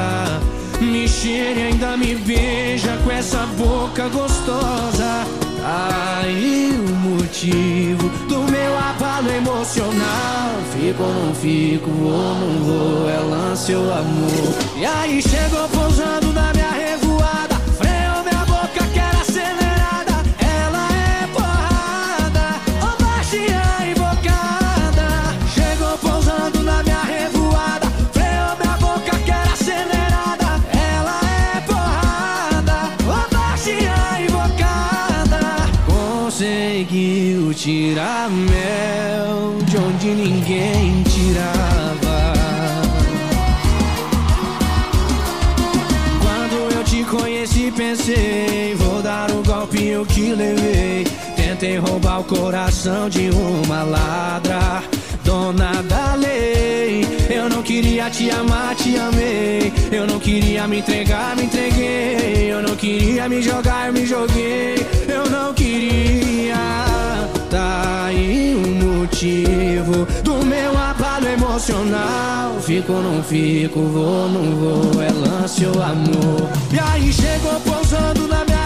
Me 0.81 1.07
cheira 1.07 1.61
e 1.61 1.63
ainda 1.65 1.95
me 1.95 2.15
beija 2.15 2.97
com 3.05 3.11
essa 3.11 3.45
boca 3.59 4.09
gostosa. 4.09 5.27
Aí 5.71 6.75
o 6.75 6.95
motivo 6.97 8.09
do 8.29 8.41
meu 8.51 8.77
abalo 8.77 9.31
emocional. 9.31 10.51
Fico 10.73 11.03
ou 11.03 11.15
não 11.15 11.35
fico, 11.35 11.89
vou 11.91 12.35
não 12.35 12.65
vou, 12.65 13.09
é 13.09 13.19
lance 13.19 13.73
ou 13.75 13.93
amor. 13.93 14.55
E 14.77 14.85
aí 14.85 15.23
chegou 15.23 15.69
pousando 15.69 16.33
na 16.33 16.50
Tirar 37.63 38.31
mel 38.31 39.59
de 39.67 39.77
onde 39.77 40.07
ninguém 40.15 41.03
tirava. 41.03 42.33
Quando 46.23 46.75
eu 46.75 46.85
te 46.85 47.05
conheci, 47.05 47.71
pensei: 47.77 48.75
vou 48.77 49.03
dar 49.03 49.31
o 49.31 49.43
golpe 49.43 49.85
eu 49.89 50.07
que 50.07 50.33
levei. 50.33 51.07
Tentei 51.37 51.77
roubar 51.77 52.21
o 52.21 52.25
coração 52.25 53.11
de 53.11 53.29
uma 53.29 53.83
ladra, 53.83 54.83
dona 55.23 55.83
da 55.83 56.15
lei. 56.15 57.05
Eu 57.29 57.51
não 57.51 57.63
queria 57.63 58.09
te 58.09 58.31
amar, 58.31 58.75
te 58.75 58.97
amei. 58.97 59.71
Eu 59.93 60.07
não 60.07 60.19
queria 60.19 60.67
me 60.67 60.79
entregar, 60.79 61.37
me 61.37 61.43
entreguei. 61.43 62.51
Eu 62.51 62.63
não 62.63 62.75
queria 62.75 63.29
me 63.29 63.43
jogar, 63.43 63.93
me 63.93 64.07
joguei. 64.07 64.77
Eu 65.07 65.29
não 65.29 65.53
queria. 65.53 66.90
Aí 68.21 68.55
o 68.55 68.85
motivo 68.85 70.07
do 70.23 70.45
meu 70.45 70.77
abalo 70.77 71.27
emocional. 71.27 72.61
Fico 72.61 72.93
ou 72.93 73.03
não 73.03 73.23
fico, 73.23 73.81
vou, 73.81 74.29
não 74.29 74.57
vou, 74.57 75.03
é 75.03 75.11
lance 75.11 75.65
ou 75.65 75.83
amor. 75.83 76.51
E 76.71 76.79
aí 76.79 77.11
chegou 77.11 77.59
pousando 77.61 78.29
na 78.29 78.45
minha 78.45 78.60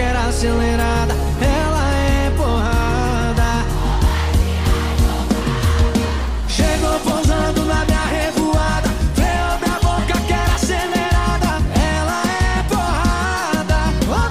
era 0.00 0.26
acelerada. 0.28 1.14
Ela 1.40 1.94
é 1.94 2.30
porrada. 2.36 3.64
Chegou 6.48 6.98
pousando 7.00 7.64
na 7.64 7.84
minha 7.84 8.04
revoada, 8.06 8.88
freou 9.14 9.58
minha 9.60 9.78
boca 9.82 10.18
que 10.26 10.32
era 10.32 10.54
acelerada. 10.54 11.62
Ela 11.98 12.22
é 12.26 12.62
porrada, 12.68 13.78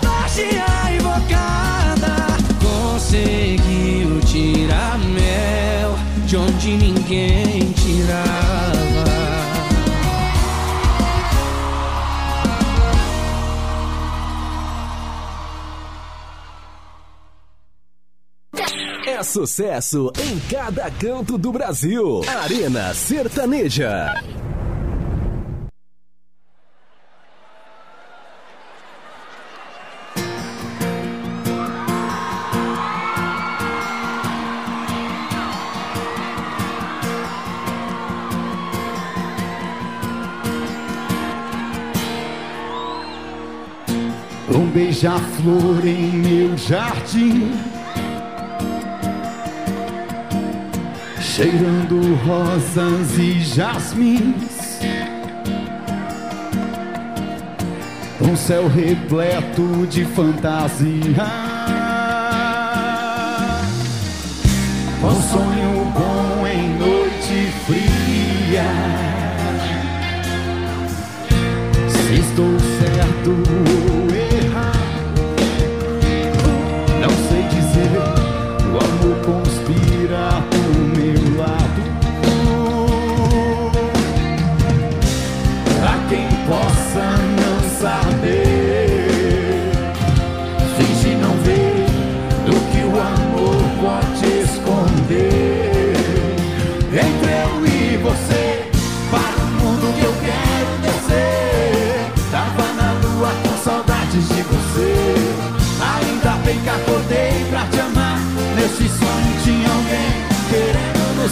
baixinha 0.03 0.65
invocada. 0.97 2.13
Conseguiu 2.61 4.19
tirar 4.21 4.97
mel 4.97 5.95
de 6.25 6.37
onde 6.37 6.77
ninguém 6.77 7.42
sucesso 19.33 20.11
em 20.19 20.39
cada 20.47 20.91
canto 20.91 21.39
do 21.39 21.51
Brasil. 21.51 22.21
Arena 22.43 22.93
Sertaneja. 22.93 24.13
Um 44.47 44.69
beija-flor 44.69 45.87
em 45.87 46.11
meu 46.11 46.55
jardim 46.55 47.72
cheirando 51.35 52.13
rosas 52.27 53.17
e 53.17 53.39
jasmins. 53.39 54.79
Um 58.21 58.35
céu 58.35 58.67
repleto 58.67 59.87
de 59.87 60.05
fantasia. 60.05 61.25
Um 65.01 65.21
sonho 65.31 65.85
bom 65.91 66.45
em 66.45 66.77
noite 66.77 67.51
fria. 67.65 68.63
Se 71.89 72.13
estou 72.13 72.59
certo 72.59 73.92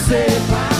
querendo 0.08 0.48
nos 0.48 0.71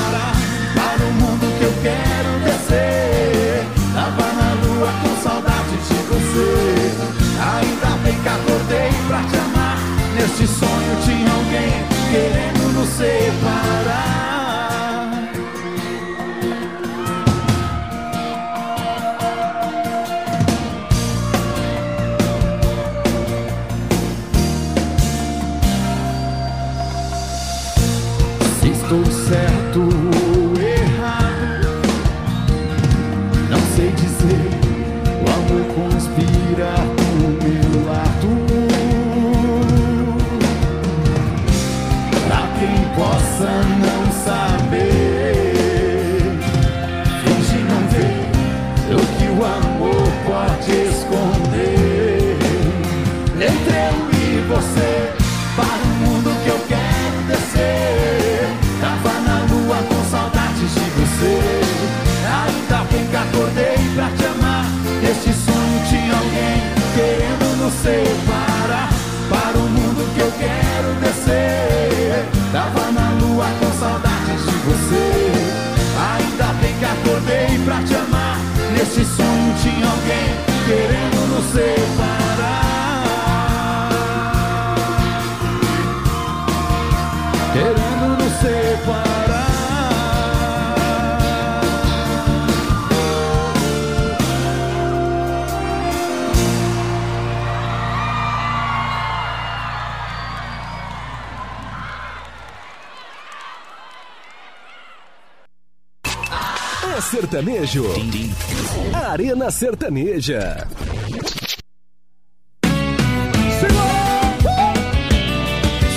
Arena 109.12 109.50
Sertaneja. 109.50 110.66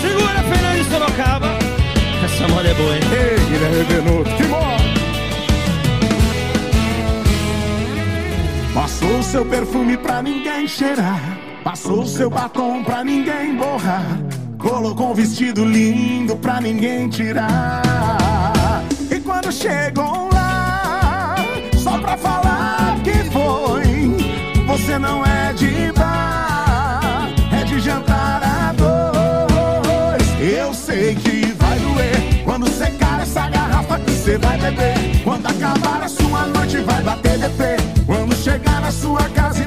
Segura, 0.02 0.44
Fernando 0.44 0.84
de 0.84 0.84
Sorocaba. 0.92 1.58
Essa 2.26 2.48
moda 2.50 2.68
é 2.68 2.74
boa, 2.74 2.94
hein? 2.94 3.02
Ei, 3.14 3.40
Guilherme 3.46 3.84
Benuto, 3.86 4.36
que 4.36 4.44
bom! 4.44 4.78
Passou 8.74 9.24
seu 9.24 9.46
perfume 9.46 9.96
pra 9.96 10.22
ninguém 10.22 10.68
cheirar. 10.68 11.38
Passou 11.64 12.06
seu 12.06 12.30
batom 12.30 12.84
pra 12.84 13.02
ninguém 13.02 13.56
borrar. 13.56 14.20
Colocou 14.58 15.12
um 15.12 15.14
vestido 15.14 15.64
lindo 15.64 16.36
pra 16.36 16.60
ninguém 16.60 17.08
tirar. 17.08 18.84
E 19.10 19.22
quando 19.22 19.54
chegou 19.54 20.35
você 24.78 25.00
não 25.00 25.26
é 25.26 25.54
de 25.54 25.90
bar, 25.94 27.30
é 27.50 27.64
de 27.64 27.80
jantar 27.80 28.44
a 28.44 28.74
dois. 28.74 30.42
Eu 30.42 30.74
sei 30.74 31.16
que 31.16 31.54
vai 31.54 31.80
doer 31.80 32.44
quando 32.44 32.68
secar 32.70 33.22
essa 33.22 33.48
garrafa 33.48 33.98
que 34.00 34.12
você 34.12 34.38
vai 34.38 34.58
beber. 34.58 35.24
Quando 35.24 35.48
acabar 35.48 36.04
a 36.04 36.10
sua 36.10 36.48
noite, 36.48 36.78
vai 36.80 37.02
bater 37.04 37.38
deprê. 37.40 37.78
Quando 38.06 38.36
chegar 38.36 38.82
na 38.82 38.92
sua 38.92 39.24
casa 39.30 39.64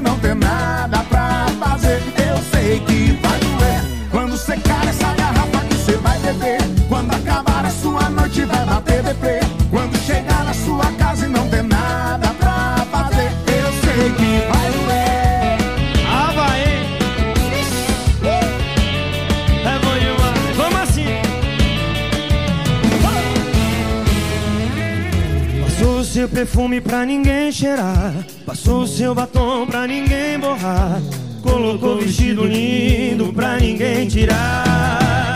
perfume 26.39 26.79
pra 26.79 27.05
ninguém 27.05 27.51
cheirar. 27.51 28.13
Passou 28.45 28.87
seu 28.87 29.13
batom 29.13 29.67
pra 29.67 29.85
ninguém 29.85 30.39
borrar. 30.39 31.01
Colocou 31.43 31.97
vestido 31.97 32.45
lindo 32.45 33.33
pra 33.33 33.57
ninguém 33.57 34.07
tirar. 34.07 35.33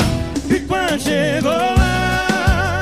E 0.50 0.62
quando 0.62 1.02
chegou 1.02 1.52
lá, 1.52 2.80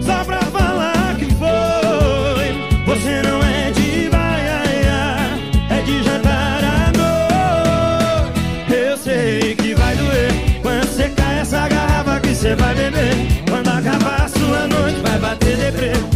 só 0.00 0.22
pra 0.24 0.38
falar 0.42 1.16
que 1.18 1.24
foi, 1.34 2.86
você 2.86 3.22
não 3.22 3.42
é 3.42 3.72
de 3.72 4.08
baiaia, 4.08 5.40
é 5.70 5.82
de 5.82 6.02
jantar 6.04 6.62
à 6.62 6.92
noite. 6.96 8.72
Eu 8.72 8.96
sei 8.96 9.56
que 9.56 9.74
vai 9.74 9.96
doer 9.96 10.30
quando 10.62 11.14
cai 11.16 11.40
essa 11.40 11.66
garrafa 11.66 12.20
que 12.20 12.36
você 12.36 12.54
vai 12.54 12.72
beber. 12.72 13.16
Quando 13.50 13.68
acabar 13.68 14.26
a 14.26 14.28
sua 14.28 14.68
noite, 14.68 15.00
vai 15.00 15.18
bater 15.18 15.56
deprê. 15.56 16.13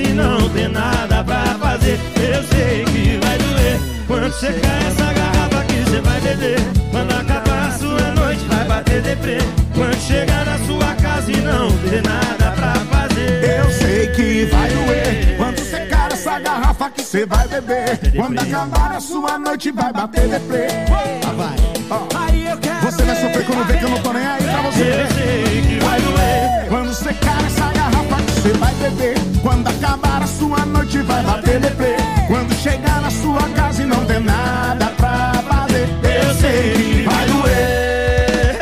casa 0.00 0.02
e 0.02 0.12
não 0.12 0.38
ter 0.48 0.70
nada 0.70 1.22
pra 1.32 1.54
fazer, 1.54 2.00
eu 2.16 2.42
sei 2.44 2.84
que 2.86 3.16
vai 3.16 3.38
doer. 3.38 3.80
Quando 4.06 4.32
cai 4.40 4.86
essa 4.86 5.12
garrafa 5.12 5.64
que 5.70 5.82
você 5.82 6.00
vai 6.00 6.20
beber. 6.20 6.58
Quando 6.90 7.12
acabar 7.12 7.68
a 7.68 7.78
sua 7.78 8.14
noite, 8.14 8.44
vai 8.44 8.64
bater 8.64 9.02
deprê. 9.02 9.38
Quando 9.74 9.96
chegar 9.96 10.46
na 10.46 10.58
sua 10.66 10.94
casa 10.96 11.32
e 11.32 11.36
não 11.36 11.70
ter 11.78 12.02
nada 12.02 12.52
pra 12.52 12.74
fazer. 12.74 13.58
Eu 13.58 13.70
sei 13.72 14.06
que 14.08 14.44
vai 14.46 14.68
doer 14.70 15.36
quando 15.36 15.58
secar 15.58 16.12
essa 16.12 16.38
garrafa 16.38 16.90
que 16.90 17.02
você 17.02 17.26
vai 17.26 17.48
beber. 17.48 17.98
Quando 18.16 18.38
acabar 18.40 18.92
a 18.92 19.00
sua 19.00 19.38
noite, 19.38 19.70
vai 19.72 19.92
bater 19.92 20.28
deprê. 20.28 20.66
Ó, 21.90 22.06
Você 22.82 23.02
vai 23.02 23.16
sofrer 23.16 23.46
quando 23.46 23.66
vê 23.66 23.76
que 23.76 23.84
eu 23.84 23.90
não 23.90 24.02
tô 24.02 24.12
nem 24.12 24.26
aí 24.26 24.42
pra 24.42 24.62
você. 24.62 24.82
Eu 24.82 25.10
sei 25.14 25.62
que 25.62 25.84
vai 25.84 26.00
doer 26.00 26.68
Quando 26.68 27.79
vai 31.10 31.24
bater 31.24 31.60
deprê. 31.60 31.96
Quando 32.26 32.52
chegar 32.54 33.02
na 33.02 33.10
sua 33.10 33.48
casa 33.50 33.82
e 33.82 33.86
não 33.86 34.04
ter 34.04 34.20
nada 34.20 34.86
pra 34.96 35.32
fazer, 35.48 35.88
eu 36.04 36.34
sei 36.34 36.72
que 36.74 37.02
vai 37.02 37.26
doer. 37.26 38.56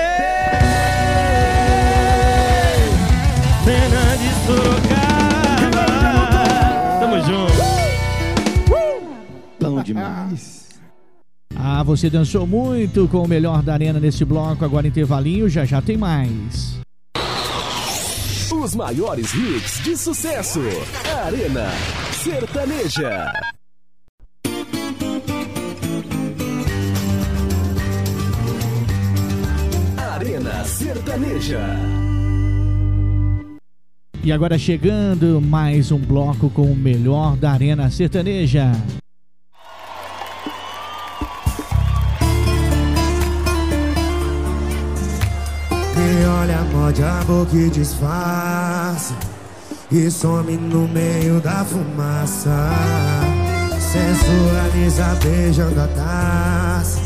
Cena 3.64 4.16
de 4.16 4.31
Sorocaba. 4.47 5.87
Tamo 7.01 7.20
junto. 7.26 7.59
Bom 9.61 9.83
demais. 9.83 10.68
Ah, 11.55 11.83
você 11.83 12.09
dançou 12.09 12.47
muito 12.47 13.09
com 13.09 13.22
o 13.22 13.29
melhor 13.29 13.62
da 13.62 13.74
arena 13.74 14.01
nesse 14.01 14.24
bloco. 14.24 14.64
Agora 14.64 14.87
intervalinho, 14.87 15.49
já 15.49 15.64
já 15.64 15.83
tem 15.83 15.97
mais. 15.97 16.78
Os 18.68 18.74
maiores 18.74 19.32
hits 19.32 19.82
de 19.82 19.96
sucesso. 19.96 20.60
Arena 21.24 21.70
Sertaneja. 22.12 23.32
Arena 29.96 30.64
Sertaneja. 30.66 31.60
E 34.22 34.30
agora 34.30 34.58
chegando 34.58 35.40
mais 35.40 35.90
um 35.90 35.98
bloco 35.98 36.50
com 36.50 36.70
o 36.70 36.76
melhor 36.76 37.38
da 37.38 37.52
arena 37.52 37.88
sertaneja. 37.88 38.72
Olha, 46.29 46.59
morde 46.72 47.03
a 47.03 47.22
boca 47.26 47.57
e 47.57 47.70
disfarça 47.70 49.14
E 49.91 50.11
some 50.11 50.57
no 50.57 50.87
meio 50.87 51.41
da 51.41 51.64
fumaça. 51.64 52.70
Sensualiza 53.81 55.16
beijando 55.22 55.81
a 55.81 55.89
taça. 55.89 57.01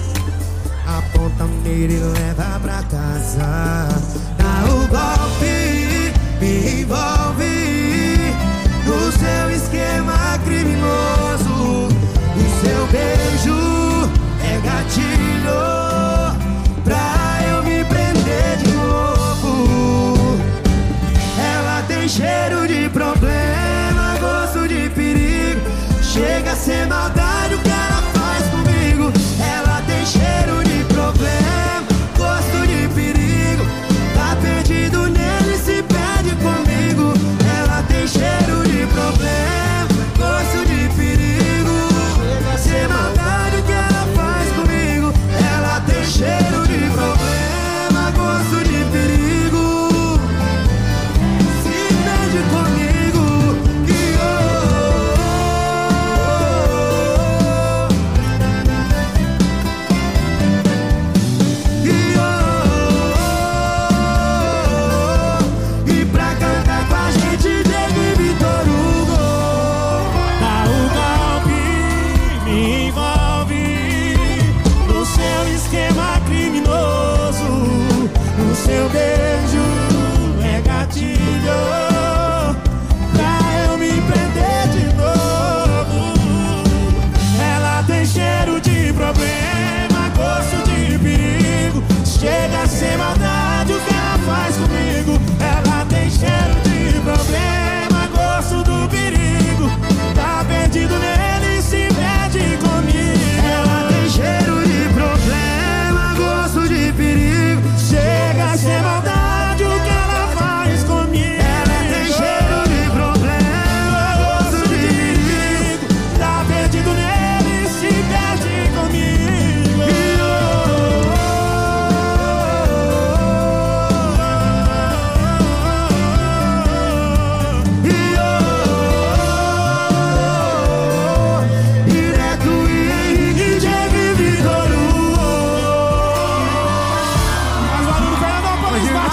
Aponta 0.84 1.44
mira 1.62 1.92
e 1.92 1.98
leva 1.98 2.58
pra 2.60 2.82
casa. 2.82 3.88
Dá 4.36 4.64
o 4.68 4.88
golpe, 4.88 6.12
me 6.40 6.82
envolve 6.82 8.34
No 8.84 9.12
seu 9.12 9.50
esquema 9.50 10.38
criminoso 10.44 11.11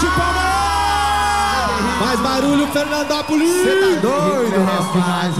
bate 0.00 0.06
palma! 0.16 0.50
Mais 2.00 2.20
barulho, 2.20 2.66
Fernandópolis! 2.68 3.50
Você 3.50 3.76
tá 3.80 4.00
doido, 4.00 4.64
rapaz? 4.64 5.34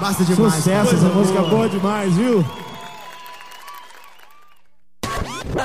Basta 0.00 0.24
demais. 0.24 0.54
Sucesso, 0.54 0.94
essa 0.94 1.08
música 1.08 1.38
é 1.40 1.42
boa 1.42 1.68
demais, 1.68 2.14
viu? 2.14 2.44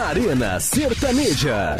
Arena 0.09 0.59
Sertaneja. 0.59 1.77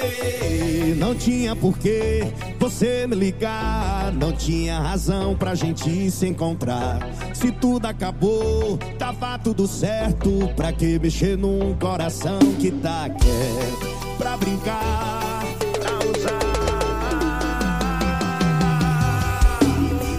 Ei, 0.00 0.94
Não 0.96 1.14
tinha 1.14 1.54
porquê 1.56 2.22
você 2.60 3.06
me 3.06 3.16
ligar, 3.16 4.12
não 4.12 4.32
tinha 4.32 4.78
razão 4.78 5.34
pra 5.34 5.54
gente 5.54 6.10
se 6.10 6.26
encontrar. 6.26 6.98
Se 7.32 7.50
tudo 7.50 7.86
acabou, 7.86 8.76
tava 8.98 9.38
tudo 9.38 9.66
certo. 9.66 10.30
Pra 10.54 10.70
que 10.70 10.98
mexer 10.98 11.38
num 11.38 11.74
coração 11.74 12.38
que 12.60 12.70
tá 12.70 13.08
quieto? 13.08 14.16
Pra 14.18 14.36
brincar, 14.36 15.42
pra 15.72 15.92
usar. 16.10 16.38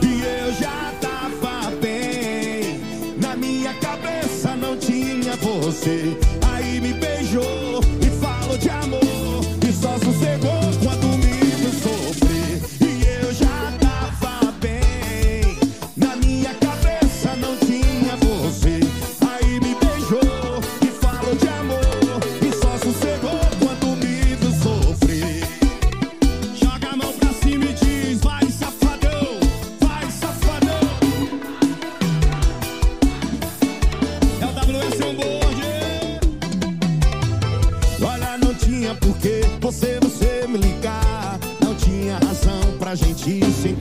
E 0.01 0.21
eu 0.23 0.53
já 0.53 0.91
tava 0.99 1.69
bem, 1.75 2.81
na 3.21 3.35
minha 3.35 3.73
cabeça 3.75 4.55
não 4.55 4.75
tinha 4.75 5.35
você. 5.35 6.17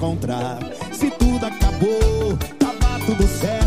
Encontrar. 0.01 0.59
Se 0.93 1.11
tudo 1.11 1.45
acabou, 1.45 2.35
tava 2.59 3.05
tudo 3.05 3.27
certo. 3.29 3.60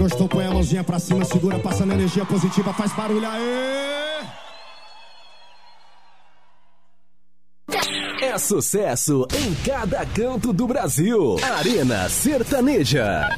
Gostou, 0.00 0.26
põe 0.26 0.46
a 0.46 0.50
mãozinha 0.50 0.82
pra 0.82 0.98
cima, 0.98 1.26
segura, 1.26 1.58
passando 1.58 1.92
energia 1.92 2.24
positiva, 2.24 2.72
faz 2.72 2.90
barulho 2.94 3.28
aí. 3.28 4.26
É 8.22 8.38
sucesso 8.38 9.28
em 9.34 9.54
cada 9.56 10.06
canto 10.06 10.54
do 10.54 10.66
Brasil. 10.66 11.36
Arena 11.58 12.08
Sertaneja. 12.08 13.28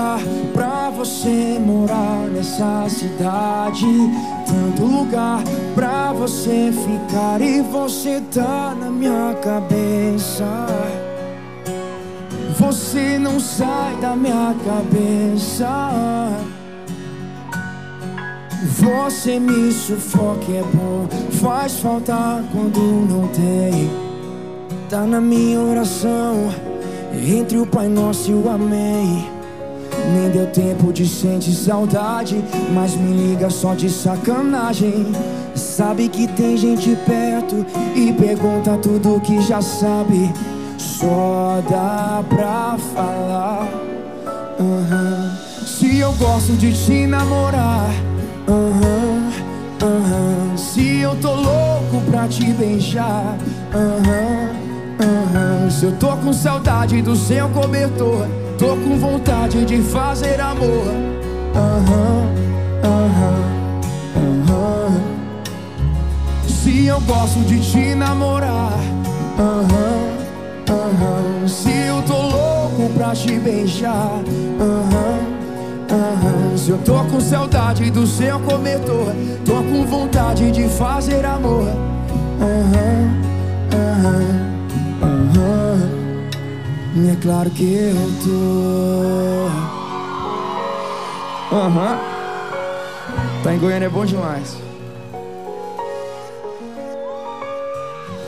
Lugar 0.00 0.20
pra 0.52 0.90
você 0.90 1.58
morar 1.64 2.28
nessa 2.32 2.88
cidade. 2.88 3.86
Tanto 4.46 4.84
lugar 4.84 5.42
pra 5.74 6.12
você 6.12 6.72
ficar 6.72 7.40
e 7.40 7.60
você 7.60 8.22
tá 8.32 8.74
na 8.78 8.90
minha 8.90 9.34
cabeça. 9.42 10.66
Você 12.58 13.18
não 13.18 13.38
sai 13.38 13.96
da 14.00 14.16
minha 14.16 14.54
cabeça. 14.64 15.68
Você 18.78 19.38
me 19.38 19.70
sufoca, 19.72 20.52
é 20.52 20.62
bom. 20.74 21.06
Faz 21.42 21.80
falta 21.80 22.44
quando 22.52 22.80
não 23.08 23.28
tem. 23.28 23.90
Tá 24.88 25.02
na 25.02 25.20
minha 25.20 25.60
oração. 25.60 26.50
Entre 27.12 27.58
o 27.58 27.66
Pai 27.66 27.88
Nosso 27.88 28.30
e 28.30 28.34
o 28.34 28.48
Amém. 28.48 29.39
Nem 30.14 30.30
deu 30.30 30.46
tempo 30.46 30.92
de 30.92 31.06
sentir 31.06 31.54
saudade, 31.54 32.42
mas 32.74 32.94
me 32.96 33.12
liga 33.12 33.50
só 33.50 33.74
de 33.74 33.88
sacanagem. 33.88 35.12
Sabe 35.54 36.08
que 36.08 36.26
tem 36.26 36.56
gente 36.56 36.96
perto 37.06 37.64
e 37.94 38.12
pergunta 38.12 38.76
tudo 38.78 39.20
que 39.20 39.40
já 39.40 39.60
sabe. 39.60 40.32
Só 40.78 41.62
dá 41.68 42.24
pra 42.28 42.76
falar. 42.94 43.68
aham. 44.58 45.50
Se 45.80 45.98
eu 45.98 46.12
gosto 46.12 46.52
de 46.58 46.72
te 46.72 47.06
namorar, 47.06 47.88
aham, 48.46 49.30
aham. 49.82 50.56
se 50.56 50.98
eu 50.98 51.16
tô 51.16 51.34
louco 51.34 52.02
pra 52.10 52.28
te 52.28 52.52
beijar, 52.52 53.36
se 55.70 55.86
eu 55.86 55.92
tô 55.92 56.16
com 56.18 56.32
saudade 56.34 57.00
do 57.00 57.16
seu 57.16 57.48
cobertor, 57.48 58.26
tô 58.60 58.76
com 58.76 58.98
vontade 58.98 59.64
de 59.64 59.80
fazer 59.80 60.38
amor, 60.38 60.84
aham, 61.54 62.26
aham, 62.84 63.80
aham. 64.50 65.00
se 66.46 66.84
eu 66.84 67.00
gosto 67.00 67.38
de 67.46 67.58
te 67.58 67.94
namorar, 67.94 68.78
aham, 69.38 70.12
aham. 70.68 71.48
se 71.48 71.70
eu 71.70 72.02
tô 72.02 72.20
louco 72.20 72.92
pra 72.94 73.14
te 73.14 73.38
beijar, 73.38 74.20
aham. 74.60 75.30
Se 76.54 76.70
eu 76.70 76.78
tô 76.78 77.02
com 77.04 77.18
saudade 77.18 77.90
do 77.90 78.06
seu 78.06 78.38
cobertor, 78.40 79.14
tô 79.46 79.54
com 79.54 79.86
vontade 79.86 80.50
de 80.52 80.68
fazer 80.68 81.24
amor. 81.24 81.66
E 86.92 87.08
é 87.08 87.16
claro 87.22 87.48
que 87.50 87.72
eu 87.72 87.94
tô. 88.24 89.46
Aham. 91.54 91.98
Tá 93.44 93.54
em 93.54 93.58
Goiânia 93.58 93.86
é 93.86 93.88
bom 93.88 94.04
demais. 94.04 94.56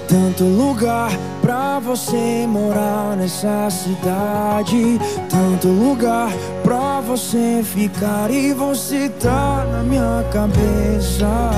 Tanto 0.09 0.45
lugar 0.45 1.11
pra 1.41 1.81
você 1.81 2.47
morar 2.47 3.17
nessa 3.17 3.69
cidade. 3.69 5.01
Tanto 5.29 5.69
lugar 5.69 6.31
pra 6.63 7.01
você 7.01 7.63
ficar 7.65 8.31
e 8.31 8.53
você 8.53 9.09
tá 9.09 9.67
na 9.73 9.83
minha 9.83 10.25
cabeça. 10.33 11.51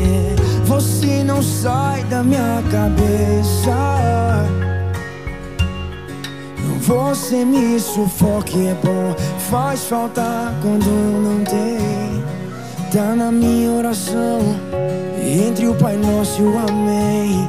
É, 0.00 0.34
você 0.64 1.22
não 1.24 1.42
sai 1.42 2.02
da 2.04 2.22
minha 2.22 2.62
cabeça. 2.70 4.63
Você 6.86 7.46
me 7.46 7.80
sufoca, 7.80 8.58
é 8.58 8.76
bom. 8.84 9.16
Faz 9.50 9.84
falta 9.84 10.54
quando 10.60 10.84
não 10.86 11.42
tem. 11.42 12.22
Tá 12.92 13.16
na 13.16 13.32
minha 13.32 13.70
oração. 13.70 14.40
Entre 15.18 15.66
o 15.66 15.74
Pai 15.74 15.96
Nosso 15.96 16.42
e 16.42 16.44
o 16.44 16.58
Amém. 16.58 17.48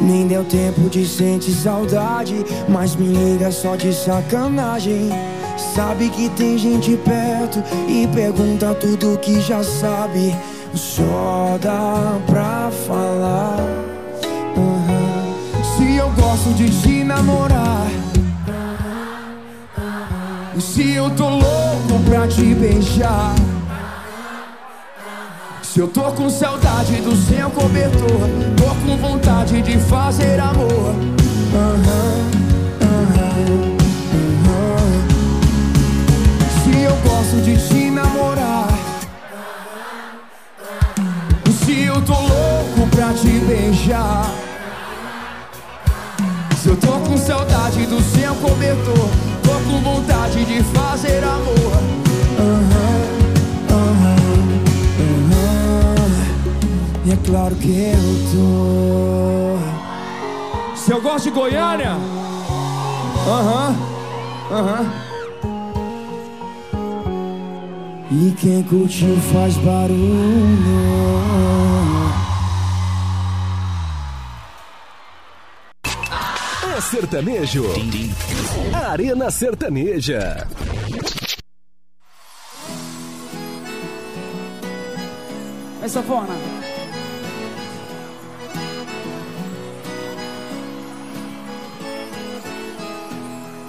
Nem 0.00 0.26
deu 0.26 0.44
tempo 0.44 0.90
de 0.90 1.06
sentir 1.06 1.52
saudade, 1.52 2.44
mas 2.68 2.96
me 2.96 3.06
liga 3.06 3.52
só 3.52 3.76
de 3.76 3.94
sacanagem. 3.94 5.08
Sabe 5.56 6.08
que 6.08 6.28
tem 6.30 6.58
gente 6.58 6.96
perto 6.96 7.62
e 7.88 8.08
pergunta 8.08 8.74
tudo 8.74 9.16
que 9.18 9.40
já 9.40 9.62
sabe. 9.62 10.34
Só 10.74 11.56
dá 11.62 12.18
pra 12.26 12.72
falar. 12.88 13.60
aham. 14.56 15.76
Se 15.76 15.94
eu 15.94 16.10
gosto 16.10 16.52
de 16.54 16.68
te 16.82 17.04
namorar. 17.04 17.53
Se 20.74 20.92
eu 20.92 21.08
tô 21.10 21.28
louco 21.28 22.00
pra 22.04 22.26
te 22.26 22.52
beijar. 22.52 23.32
Se 25.62 25.78
eu 25.78 25.86
tô 25.86 26.02
com 26.10 26.28
saudade 26.28 26.96
do 26.96 27.14
seu 27.14 27.48
cobertor, 27.50 28.28
tô 28.56 28.74
com 28.84 28.96
vontade 28.96 29.62
de 29.62 29.78
fazer 29.78 30.40
amor. 30.40 30.96
Se 36.64 36.76
eu 36.82 36.96
gosto 37.08 37.36
de 37.44 37.56
te 37.68 37.90
namorar. 37.92 38.66
Se 41.64 41.84
eu 41.84 42.02
tô 42.02 42.14
louco 42.14 42.88
pra 42.90 43.12
te 43.12 43.38
beijar. 43.46 44.28
Se 46.60 46.68
eu 46.68 46.76
tô 46.76 46.98
com 46.98 47.16
saudade 47.16 47.86
do 47.86 48.02
seu 48.02 48.13
cobertor, 48.40 49.08
tô 49.42 49.52
com 49.70 49.80
vontade 49.80 50.44
de 50.44 50.62
fazer 50.64 51.22
amor. 51.24 51.82
Aham, 52.38 53.00
aham, 53.70 54.16
aham. 55.00 56.08
E 57.04 57.12
é 57.12 57.16
claro 57.24 57.54
que 57.56 57.70
eu 57.70 58.04
tô. 58.32 58.44
Se 60.76 60.90
eu 60.92 61.00
gosto 61.00 61.24
de 61.24 61.30
Goiânia, 61.30 61.96
aham, 63.26 63.74
aham. 64.50 65.04
E 68.10 68.32
quem 68.38 68.62
curtiu 68.62 69.16
faz 69.32 69.56
barulho. 69.56 70.54
É 76.76 76.80
sertanejo. 76.80 77.64
Arena 78.90 79.30
Sertaneja. 79.30 80.44
Vai, 85.78 85.88
sanfona. 85.88 86.34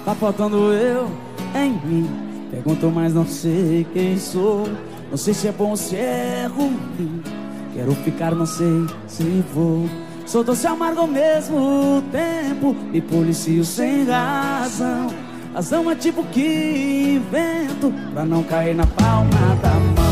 Tá 0.04 0.14
faltando 0.16 0.72
eu 0.72 1.08
em 1.54 1.70
mim. 1.86 2.48
Pergunto, 2.50 2.90
mas 2.90 3.14
não 3.14 3.24
sei 3.24 3.86
quem 3.92 4.18
sou. 4.18 4.66
Não 5.08 5.16
sei 5.16 5.32
se 5.32 5.46
é 5.46 5.52
bom 5.52 5.70
ou 5.70 5.76
se 5.76 5.94
é 5.94 6.48
ruim. 6.52 7.22
Quero 7.72 7.94
ficar, 8.02 8.34
não 8.34 8.46
sei 8.46 8.84
se 9.06 9.44
vou. 9.54 9.88
Sou 10.26 10.42
doce 10.42 10.66
amargo 10.66 11.02
ao 11.02 11.06
mesmo 11.06 12.02
tempo. 12.10 12.74
Me 12.92 13.00
policio 13.00 13.64
sem 13.64 14.04
razão. 14.04 15.06
Razão 15.54 15.88
é 15.90 15.94
tipo 15.94 16.24
que 16.24 17.16
invento 17.16 17.94
pra 18.12 18.24
não 18.24 18.42
cair 18.42 18.74
na 18.74 18.86
palma 18.86 19.56
da 19.62 19.70
mão. 19.70 20.06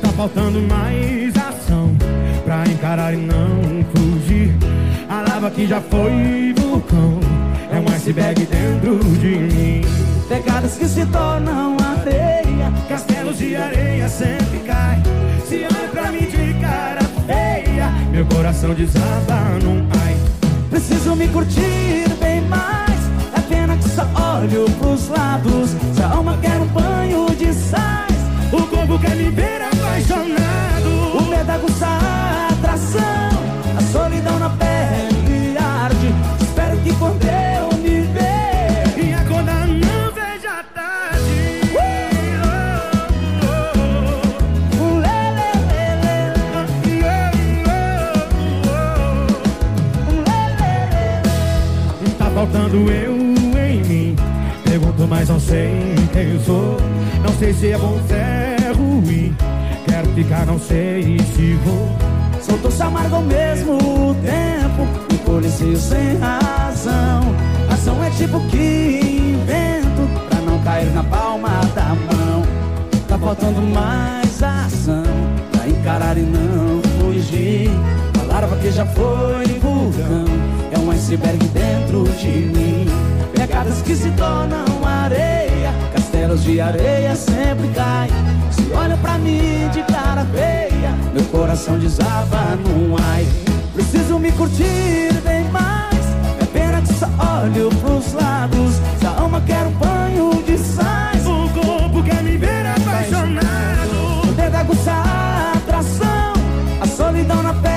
Tá 0.00 0.08
faltando 0.08 0.60
mais 0.62 1.34
ação 1.36 1.96
pra 2.44 2.64
encarar 2.66 3.14
e 3.14 3.16
não 3.16 3.84
fugir. 3.94 4.54
A 5.08 5.22
lava 5.22 5.50
que 5.50 5.66
já 5.66 5.80
foi 5.80 6.54
vulcão 6.56 7.20
é 7.70 7.78
um 7.78 7.94
iceberg 7.94 8.46
dentro 8.46 8.98
de 9.18 9.36
mim. 9.36 9.80
Pegadas 10.28 10.76
que 10.76 10.86
se 10.86 11.04
tornam 11.06 11.76
areia. 11.78 12.72
Castelos 12.88 13.38
de 13.38 13.54
areia 13.54 14.08
sempre 14.08 14.58
caem. 14.66 15.02
Se 15.46 15.64
meu 18.16 18.24
coração 18.24 18.72
desaba 18.72 19.58
num 19.62 19.86
ai. 20.02 20.16
Preciso 20.70 21.14
me 21.14 21.28
curtir 21.28 22.08
bem 22.18 22.40
mais. 22.48 22.98
É 23.36 23.40
pena 23.46 23.76
que 23.76 23.86
só 23.90 24.04
olho 24.38 24.64
pros 24.78 25.08
lados. 25.08 25.76
Se 25.94 26.02
a 26.02 26.08
alma 26.08 26.38
quer 26.40 26.56
um 26.56 26.66
banho 26.68 27.26
de 27.36 27.52
sais. 27.52 28.16
O 28.50 28.62
corpo 28.68 28.98
quer 28.98 29.16
me 29.16 29.28
ver 29.28 29.60
apaixonado. 29.60 31.18
O 31.18 31.28
medo 31.28 31.50
aguça 31.50 32.05
faltando 52.46 52.90
eu 52.90 53.16
em 53.58 53.82
mim. 53.84 54.16
Pergunto, 54.64 55.06
mas 55.08 55.28
não 55.28 55.40
sei 55.40 55.94
quem 56.12 56.34
eu 56.34 56.40
sou. 56.40 56.76
Não 57.22 57.32
sei 57.38 57.52
se 57.52 57.72
é 57.72 57.78
bom, 57.78 57.98
se 58.06 58.14
é 58.14 58.72
ruim. 58.76 59.36
Quero 59.86 60.08
ficar, 60.10 60.46
não 60.46 60.58
sei 60.58 61.18
se 61.34 61.54
vou. 61.64 61.96
Sou 62.40 62.56
doce 62.58 62.82
amargo 62.82 63.16
ao 63.16 63.22
mesmo 63.22 63.76
tempo 64.22 64.86
Me 65.10 65.18
policio 65.18 65.76
sem 65.76 66.16
razão 66.18 67.34
Ação 67.68 68.04
é 68.04 68.10
tipo 68.10 68.38
que 68.48 69.00
invento 69.32 70.28
Pra 70.28 70.40
não 70.42 70.62
cair 70.62 70.92
na 70.92 71.02
palma 71.02 71.48
da 71.74 71.88
mão 71.88 72.44
Tá 73.08 73.18
faltando 73.18 73.60
mais 73.62 74.40
ação 74.40 75.02
Pra 75.50 75.66
encarar 75.66 76.16
e 76.16 76.20
não 76.20 76.80
fugir 77.00 77.68
A 78.20 78.32
larva 78.32 78.54
que 78.58 78.70
já 78.70 78.86
foi 78.86 79.44
vulcão 79.58 80.55
iceberg 81.06 81.38
dentro 81.48 82.02
de 82.18 82.26
mim. 82.26 82.86
Pegadas 83.32 83.80
que 83.82 83.94
se 83.94 84.10
tornam 84.12 84.64
areia 84.84 85.72
Castelos 85.92 86.42
de 86.42 86.60
areia 86.60 87.14
sempre 87.14 87.68
caem. 87.68 88.10
Se 88.50 88.72
olham 88.72 88.98
pra 88.98 89.16
mim 89.18 89.68
de 89.72 89.82
cara 89.84 90.26
feia 90.34 90.92
Meu 91.12 91.22
coração 91.26 91.78
desaba 91.78 92.56
num 92.56 92.96
ai. 92.98 93.24
Preciso 93.72 94.18
me 94.18 94.32
curtir 94.32 95.12
bem 95.22 95.44
mais 95.50 96.04
É 96.40 96.46
pena 96.52 96.82
que 96.82 96.92
só 96.94 97.06
olho 97.42 97.68
pros 97.80 98.12
lados. 98.12 98.74
Se 98.98 99.06
a 99.06 99.10
alma 99.20 99.40
quer 99.42 99.64
um 99.64 99.72
banho 99.72 100.42
de 100.42 100.58
sais 100.58 101.24
O 101.24 101.48
corpo 101.50 102.02
quer 102.02 102.22
me 102.24 102.36
ver 102.36 102.66
apaixonado. 102.66 104.28
O 104.28 104.32
dedo 104.32 104.56
aguça 104.56 104.90
a 104.90 105.52
atração 105.56 106.32
A 106.80 106.86
solidão 106.88 107.42
na 107.44 107.54
pele 107.54 107.75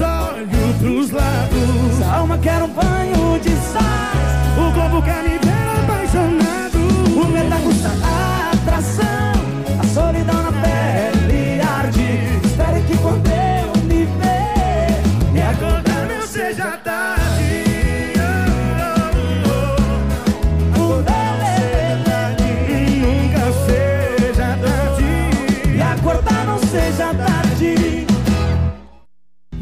olho 0.00 0.74
pros 0.78 1.10
lados. 1.10 2.02
A 2.02 2.16
alma 2.16 2.38
quer 2.38 2.62
um 2.62 2.68
banho 2.68 3.38
de 3.40 3.50
sais 3.50 4.56
O 4.56 4.72
corpo 4.72 5.02
quer 5.02 5.22
me 5.24 5.47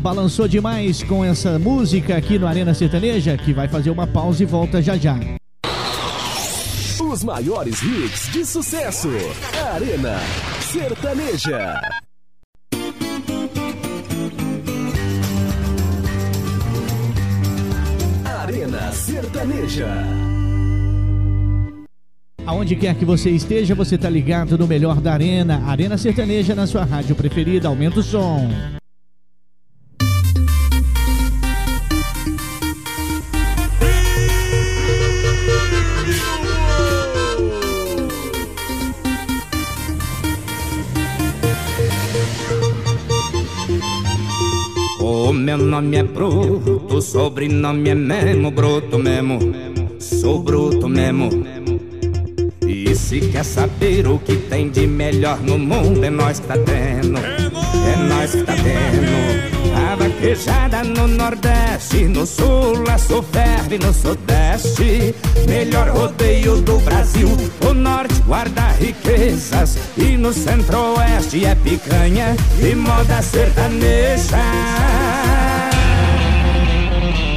Balançou 0.07 0.47
demais 0.47 1.03
com 1.03 1.25
essa 1.25 1.59
música 1.59 2.17
aqui 2.17 2.39
no 2.39 2.47
Arena 2.47 2.73
Sertaneja, 2.73 3.37
que 3.37 3.53
vai 3.53 3.67
fazer 3.67 3.91
uma 3.91 4.07
pausa 4.07 4.41
e 4.41 4.47
volta 4.47 4.81
já 4.81 4.97
já. 4.97 5.19
Os 7.01 7.25
maiores 7.25 7.83
hits 7.83 8.31
de 8.33 8.47
sucesso. 8.47 9.09
Arena 9.75 10.17
Sertaneja. 10.61 11.81
Arena 18.25 18.93
Sertaneja. 18.93 19.89
Aonde 22.47 22.77
quer 22.77 22.95
que 22.95 23.05
você 23.05 23.31
esteja, 23.31 23.75
você 23.75 23.99
tá 23.99 24.09
ligado 24.09 24.57
no 24.57 24.69
melhor 24.69 25.01
da 25.01 25.15
Arena. 25.15 25.65
Arena 25.67 25.99
Sertaneja 25.99 26.55
na 26.55 26.69
sua 26.69 26.85
rádio 26.85 27.17
preferida. 27.17 27.67
Aumenta 27.67 27.99
o 27.99 28.05
som. 28.05 28.49
Meu 45.57 45.67
nome 45.67 45.97
é 45.97 46.03
Bruto, 46.03 47.01
sobrenome 47.01 47.89
é 47.89 47.95
Memo, 47.95 48.51
Bruto 48.51 48.99
mesmo. 48.99 49.39
Sou 49.99 50.39
bruto 50.41 50.87
mesmo. 50.87 51.31
E 52.67 52.95
se 52.95 53.21
quer 53.21 53.45
saber 53.45 54.07
o 54.07 54.19
que 54.19 54.37
tem 54.37 54.69
de 54.69 54.87
melhor 54.87 55.41
no 55.41 55.59
mundo, 55.59 56.05
é 56.05 56.11
nós 56.11 56.41
que 56.41 56.47
tá 56.47 56.55
tendo. 56.59 57.19
É 57.19 57.97
nós 58.07 58.33
que 58.33 58.43
tá 58.43 58.53
tendo. 58.55 59.57
A 59.75 59.95
vaquejada 59.97 60.85
no 60.85 61.09
Nordeste, 61.09 62.05
no 62.05 62.27
Sul, 62.27 62.85
a 62.93 62.99
sul 62.99 63.23
ferve 63.23 63.79
no 63.79 63.93
Sudeste. 63.95 65.15
Melhor 65.49 65.89
rodeio 65.89 66.61
do 66.61 66.79
Brasil. 66.81 67.29
O 67.67 67.73
Norte 67.73 68.21
guarda 68.27 68.73
riquezas 68.73 69.79
e 69.97 70.17
no 70.19 70.33
Centro-Oeste 70.33 71.47
é 71.47 71.55
picanha 71.55 72.37
e 72.61 72.75
moda 72.75 73.23
sertaneja. 73.23 75.06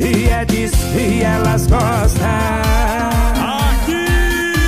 e 0.00 0.28
é 0.28 0.44
disso 0.44 0.76
que 0.92 1.22
elas 1.22 1.66
gostam. 1.66 2.26
Aqui 3.36 4.06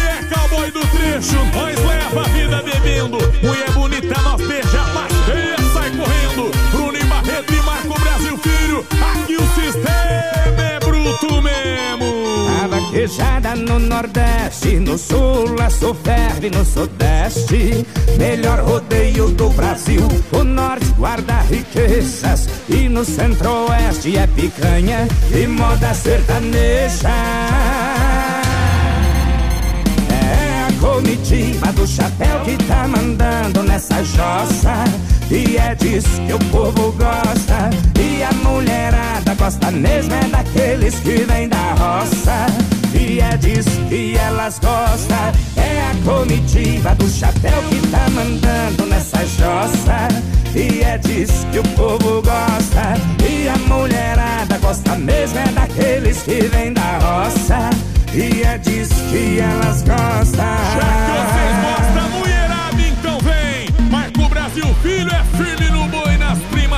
é 0.09 0.35
cowboy 0.35 0.70
do 0.70 0.80
trecho, 0.80 1.39
nós 1.55 1.78
leva 1.78 2.20
a 2.20 2.28
vida 2.28 2.62
bebendo. 2.62 3.18
Mulher 3.43 3.70
bonita, 3.72 4.20
nós 4.22 4.41
beija 4.47 4.85
mais 4.95 5.12
feia, 5.24 5.57
sai 5.72 5.91
correndo. 5.91 6.51
Bruno 6.70 6.99
e 6.99 7.05
Barreto 7.05 7.55
e 7.55 7.62
Marco 7.62 8.01
Brasil 8.01 8.39
Filho, 8.39 8.87
aqui 8.91 9.37
o 9.37 9.47
sistema 9.55 10.62
é 10.62 10.78
bruto 10.80 11.43
mesmo. 11.43 12.49
A 12.62 12.66
vaquejada 12.66 13.41
no 13.57 13.79
Nordeste, 13.79 14.79
no 14.79 14.97
Sul, 14.97 15.57
a 15.61 15.69
sul 15.69 15.95
ferve 15.95 16.51
no 16.51 16.65
Sudeste. 16.65 17.87
Melhor 18.19 18.61
rodeio 18.61 19.29
do 19.31 19.49
Brasil. 19.51 20.07
O 20.33 20.43
Norte 20.43 20.87
guarda 20.97 21.41
riquezas 21.43 22.49
e 22.69 22.89
no 22.89 23.05
Centro-Oeste 23.05 24.17
é 24.17 24.27
picanha 24.27 25.07
e 25.35 25.47
moda 25.47 25.93
sertaneja. 25.93 27.09
É 30.09 30.67
a 30.69 30.81
comitiva 30.81 31.73
do 31.73 31.87
chapéu 31.87 32.41
que 32.45 32.57
tá 32.65 32.89
mandando 32.89 33.63
nessa 33.63 34.03
jossa. 34.05 34.85
E 35.31 35.57
é 35.57 35.75
disso 35.75 36.21
que 36.27 36.33
o 36.33 36.39
povo 36.51 36.93
gosta. 36.93 37.71
E 37.99 38.23
a 38.23 38.33
mulherada 38.33 39.35
gosta 39.35 39.71
mesmo 39.71 40.15
é 40.15 40.29
daqueles 40.29 40.95
que 40.97 41.25
vêm 41.25 41.49
da 41.49 41.73
roça. 41.75 42.72
E 42.95 43.20
é 43.20 43.36
disso 43.36 43.80
que 43.88 44.16
elas 44.16 44.59
gostam. 44.59 45.32
É 45.57 45.90
a 45.90 45.95
comitiva 46.05 46.95
do 46.95 47.09
chapéu 47.09 47.62
que 47.70 47.86
tá 47.88 48.09
mandando 48.11 48.86
nessa 48.86 49.24
jossa. 49.26 50.09
E 50.55 50.82
é 50.82 50.99
disso 50.99 51.47
que 51.53 51.59
o 51.59 51.62
povo 51.76 52.22
gosta. 52.22 52.95
E 53.28 53.49
a 53.49 53.57
mulherada 53.68 54.59
gosta 54.59 54.97
mesmo 54.97 55.38
é 55.38 55.49
daqueles 55.53 56.22
que 56.22 56.43
vêm 56.43 56.72
da 56.72 56.99
roça. 56.99 57.70
E 58.14 58.43
é 58.43 58.59
disso 58.59 58.95
que 59.11 59.40
elas 59.40 59.82
gostam. 59.82 60.45
Já 60.74 60.90
que 60.99 61.12
vocês 61.18 61.55
gostam, 61.64 62.11
mulherada, 62.18 62.82
então 62.82 63.18
vem. 63.20 63.90
Marco 63.90 64.28
Brasil 64.28 64.66
Filho 64.82 65.11
é 65.11 65.24
firme 65.36 65.70
no 65.70 65.88
boi, 65.88 66.16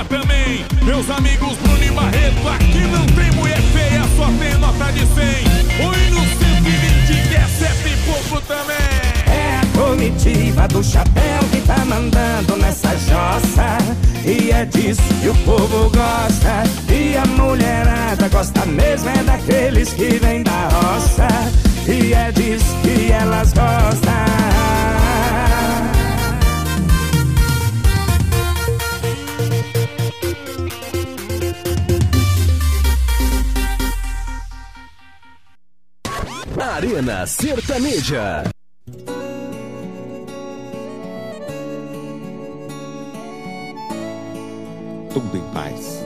também. 0.08 0.64
Meus 0.82 1.08
amigos 1.10 1.56
Bruno 1.58 1.84
e 1.84 1.90
Barreto, 1.90 2.48
aqui 2.48 2.80
não 2.86 3.06
tem 3.06 3.30
mulher 3.32 3.60
feia, 3.72 4.02
só 4.16 4.26
tem 4.38 4.58
nota 4.58 4.92
de 4.92 5.00
100. 5.00 5.86
Oi 5.86 6.10
no 6.10 6.20
120, 6.20 7.28
que 7.28 7.34
é 7.34 7.46
sete 7.58 7.88
e 7.88 7.96
pouco 8.06 8.40
também. 8.42 8.76
É 9.26 9.60
a 9.60 9.78
comitiva 9.78 10.68
do 10.68 10.82
chapéu 10.82 11.40
que 11.50 11.60
tá 11.62 11.84
mandando 11.84 12.56
nessa 12.56 12.90
jossa. 12.96 13.78
E 14.24 14.50
é 14.50 14.64
disso 14.64 15.02
que 15.20 15.28
o 15.28 15.34
povo 15.44 15.90
gosta. 15.90 16.64
E 16.92 17.16
a 17.16 17.26
mulherada 17.26 18.28
gosta 18.28 18.64
mesmo 18.66 19.10
é 19.10 19.22
daqueles 19.22 19.92
que 19.92 20.18
vêm 20.18 20.42
da 20.42 20.68
roça. 20.68 21.28
E 21.86 22.14
é 22.14 22.32
disso 22.32 22.74
que 22.82 23.12
elas 23.12 23.52
gostam. 23.52 25.03
Arena 36.74 37.24
Sertaneja. 37.24 38.42
Tudo 45.12 45.36
em 45.36 45.52
paz. 45.52 46.04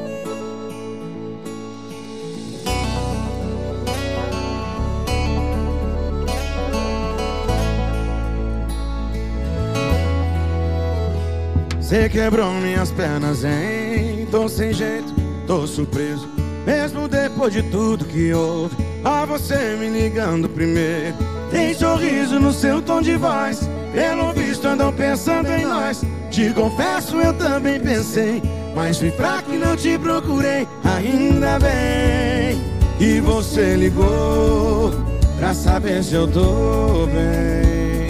Você 11.80 12.10
quebrou 12.10 12.52
minhas 12.60 12.90
pernas, 12.90 13.42
hein? 13.42 14.28
Tô 14.30 14.46
sem 14.50 14.74
jeito, 14.74 15.14
tô 15.46 15.66
surpreso. 15.66 16.28
Mesmo 16.66 17.08
depois 17.08 17.54
de 17.54 17.62
tudo 17.70 18.04
que 18.04 18.34
houve, 18.34 18.76
a 19.04 19.24
você 19.24 19.76
me 19.78 19.88
ligando 19.88 20.48
primeiro. 20.48 21.14
Tem 21.50 21.74
sorriso 21.74 22.38
no 22.38 22.52
seu 22.52 22.82
tom 22.82 23.00
de 23.00 23.16
voz. 23.16 23.68
Pelo 23.92 24.32
visto 24.32 24.66
andam 24.66 24.92
pensando 24.92 25.48
em 25.50 25.64
nós. 25.64 26.04
Te 26.30 26.50
confesso, 26.50 27.16
eu 27.16 27.32
também 27.34 27.80
pensei. 27.80 28.42
Mas 28.74 28.98
fui 28.98 29.10
fraco 29.10 29.52
e 29.52 29.58
não 29.58 29.76
te 29.76 29.98
procurei. 29.98 30.68
Ainda 30.84 31.58
bem 31.58 32.62
que 32.98 33.20
você 33.20 33.74
ligou 33.76 34.92
pra 35.38 35.54
saber 35.54 36.02
se 36.04 36.14
eu 36.14 36.28
tô 36.28 37.06
bem. 37.06 38.08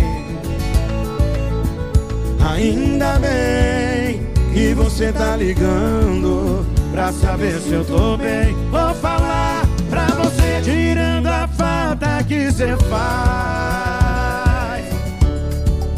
Ainda 2.51 3.18
bem 3.18 4.20
que 4.53 4.74
você 4.74 5.12
tá 5.12 5.36
ligando 5.36 6.66
pra 6.91 7.12
saber 7.12 7.61
se 7.61 7.72
eu 7.72 7.84
tô 7.84 8.16
bem. 8.16 8.55
Vou 8.70 8.95
falar 8.95 9.18
você, 10.29 10.61
tirando 10.62 11.26
a 11.26 11.49
falta 11.49 12.22
que 12.24 12.51
você 12.51 12.76
faz. 12.89 14.85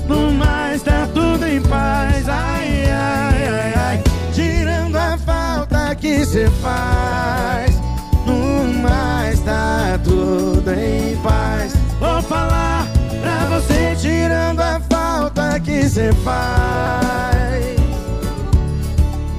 No 0.06 0.32
mais 0.32 0.82
tá 0.82 1.08
tudo 1.12 1.46
em 1.46 1.60
paz. 1.62 2.28
Ai, 2.28 2.84
ai, 2.86 3.48
ai, 3.48 3.74
ai. 3.76 4.02
Tirando 4.32 4.96
a 4.96 5.18
falta 5.18 5.94
que 5.96 6.24
você 6.24 6.48
faz. 6.62 7.80
No 8.26 8.72
mais 8.80 9.40
tá 9.40 9.98
tudo 10.04 10.70
em 10.72 11.16
paz. 11.16 11.74
Vou 11.98 12.22
falar 12.22 12.86
pra 13.20 13.46
você, 13.46 13.96
tirando 13.96 14.60
a 14.60 14.80
falta 14.88 15.58
que 15.60 15.88
você 15.88 16.12
faz. 16.24 17.76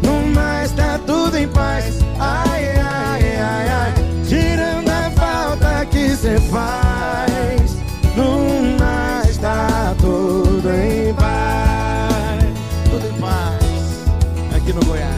No 0.04 0.28
mais 0.36 0.72
tá 0.72 1.00
tudo 1.06 1.38
em 1.38 1.48
paz. 1.48 2.00
Ai, 2.20 2.72
ai, 2.78 3.38
ai, 3.38 3.70
ai. 3.70 4.01
Você 6.22 6.40
faz. 6.52 7.78
No 8.16 8.78
mais 8.80 9.38
tá 9.38 9.96
tudo 10.00 10.70
em 10.70 11.12
paz. 11.16 12.46
Tudo 12.92 13.08
em 13.08 13.20
paz. 13.20 14.56
Aqui 14.56 14.72
no 14.72 14.86
Goiás. 14.86 15.12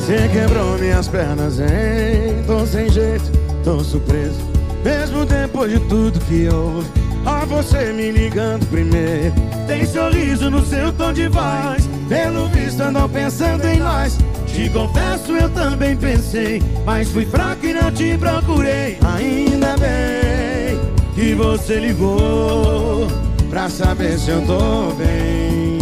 Você 0.00 0.28
quebrou 0.32 0.78
minhas 0.78 1.06
pernas, 1.06 1.60
hein? 1.60 2.42
Tô 2.46 2.66
sem 2.66 2.88
jeito, 2.88 3.37
tô 3.68 3.84
surpreso. 3.84 4.40
Mesmo 4.82 5.26
depois 5.26 5.70
de 5.70 5.78
tudo 5.80 6.18
que 6.20 6.48
houve, 6.48 6.88
a 7.26 7.44
você 7.44 7.92
me 7.92 8.10
ligando 8.10 8.66
primeiro. 8.70 9.34
Tem 9.66 9.84
sorriso 9.84 10.50
no 10.50 10.64
seu 10.64 10.90
tom 10.94 11.12
de 11.12 11.28
voz. 11.28 11.86
Pelo 12.08 12.48
visto 12.48 12.80
andam 12.80 13.06
pensando 13.10 13.66
em 13.66 13.78
nós. 13.78 14.16
Te 14.46 14.70
confesso, 14.70 15.32
eu 15.32 15.50
também 15.50 15.94
pensei. 15.96 16.62
Mas 16.86 17.10
fui 17.10 17.26
fraco 17.26 17.66
e 17.66 17.74
não 17.74 17.92
te 17.92 18.16
procurei. 18.16 18.96
Ainda 19.14 19.76
bem 19.76 20.80
que 21.14 21.34
você 21.34 21.78
ligou 21.78 23.06
pra 23.50 23.68
saber 23.68 24.18
se 24.18 24.30
eu 24.30 24.40
tô 24.46 24.94
bem. 24.94 25.78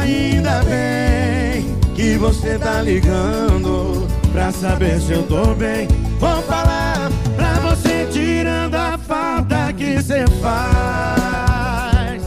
Ainda 0.00 0.62
bem 0.62 1.76
que 1.94 2.16
você 2.16 2.58
tá 2.58 2.80
ligando 2.80 3.97
pra 4.38 4.52
saber 4.52 5.00
se 5.00 5.12
eu 5.12 5.24
tô 5.24 5.52
bem. 5.54 5.88
Vou 6.20 6.40
falar 6.42 7.10
pra 7.34 7.54
você 7.54 8.06
tirando 8.12 8.76
a 8.76 8.96
falta 8.96 9.72
que 9.72 9.96
você 9.96 10.24
faz. 10.40 12.22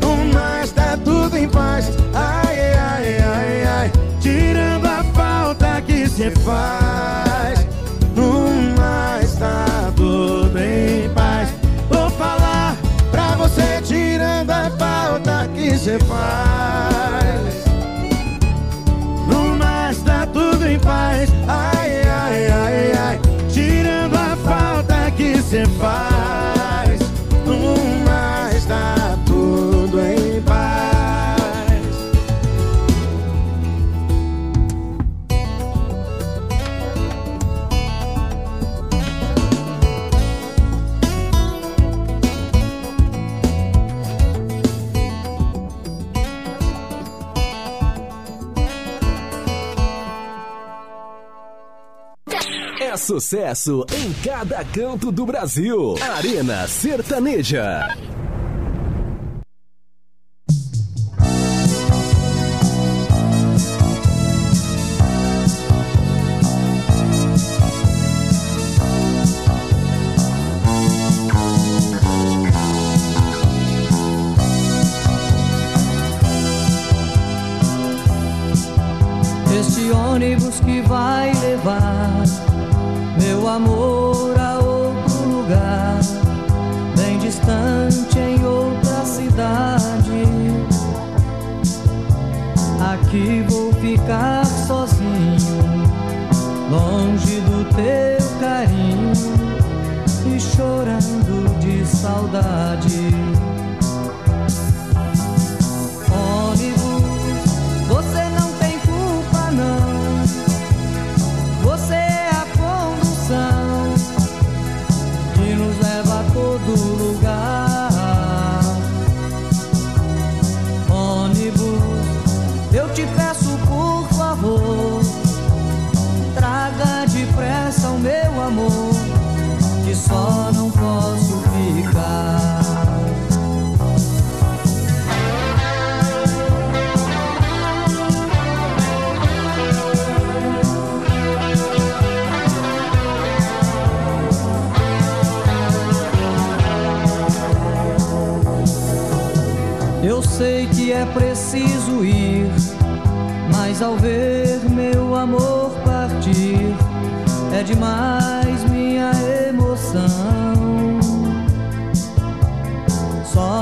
No 0.00 0.16
mais 0.34 0.72
tá 0.72 0.98
tudo 1.04 1.38
em 1.38 1.48
paz. 1.48 1.88
Ai, 2.12 2.58
ai, 2.72 3.16
ai, 3.20 3.64
ai. 3.64 3.92
Tirando 4.20 4.86
a 4.86 5.04
falta 5.14 5.80
que 5.82 6.08
você 6.08 6.32
faz. 6.32 7.64
No 8.16 8.50
mais 8.76 9.36
tá 9.36 9.92
tudo 9.94 10.58
em 10.58 11.08
paz. 11.10 11.48
Vou 11.88 12.10
falar 12.10 12.76
pra 13.12 13.36
você 13.36 13.80
tirando 13.84 14.50
a 14.50 14.68
falta 14.76 15.48
que 15.54 15.78
você 15.78 15.96
faz. 16.00 16.51
Sucesso 53.02 53.84
em 53.92 54.12
cada 54.22 54.64
canto 54.64 55.10
do 55.10 55.26
Brasil. 55.26 55.96
Arena 56.00 56.68
Sertaneja. 56.68 57.96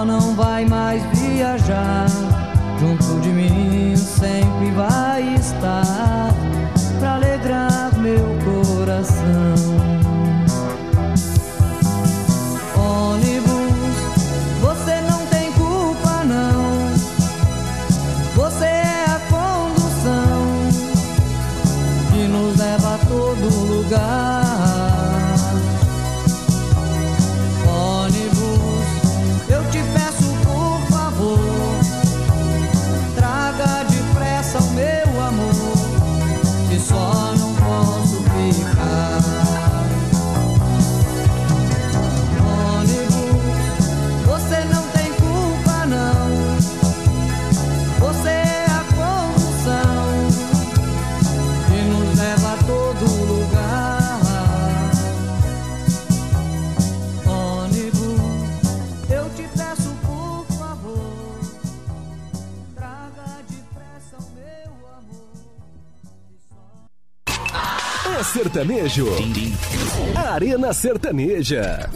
Não 0.07 0.35
vai 0.35 0.65
mais 0.65 1.03
viajar, 1.19 2.07
junto 2.81 3.21
de 3.21 3.29
mim 3.29 3.95
sempre 3.95 4.71
vai 4.73 5.35
estar, 5.35 5.85
sertanejo. 68.41 69.07
Arena 70.17 70.73
Sertaneja. 70.73 71.91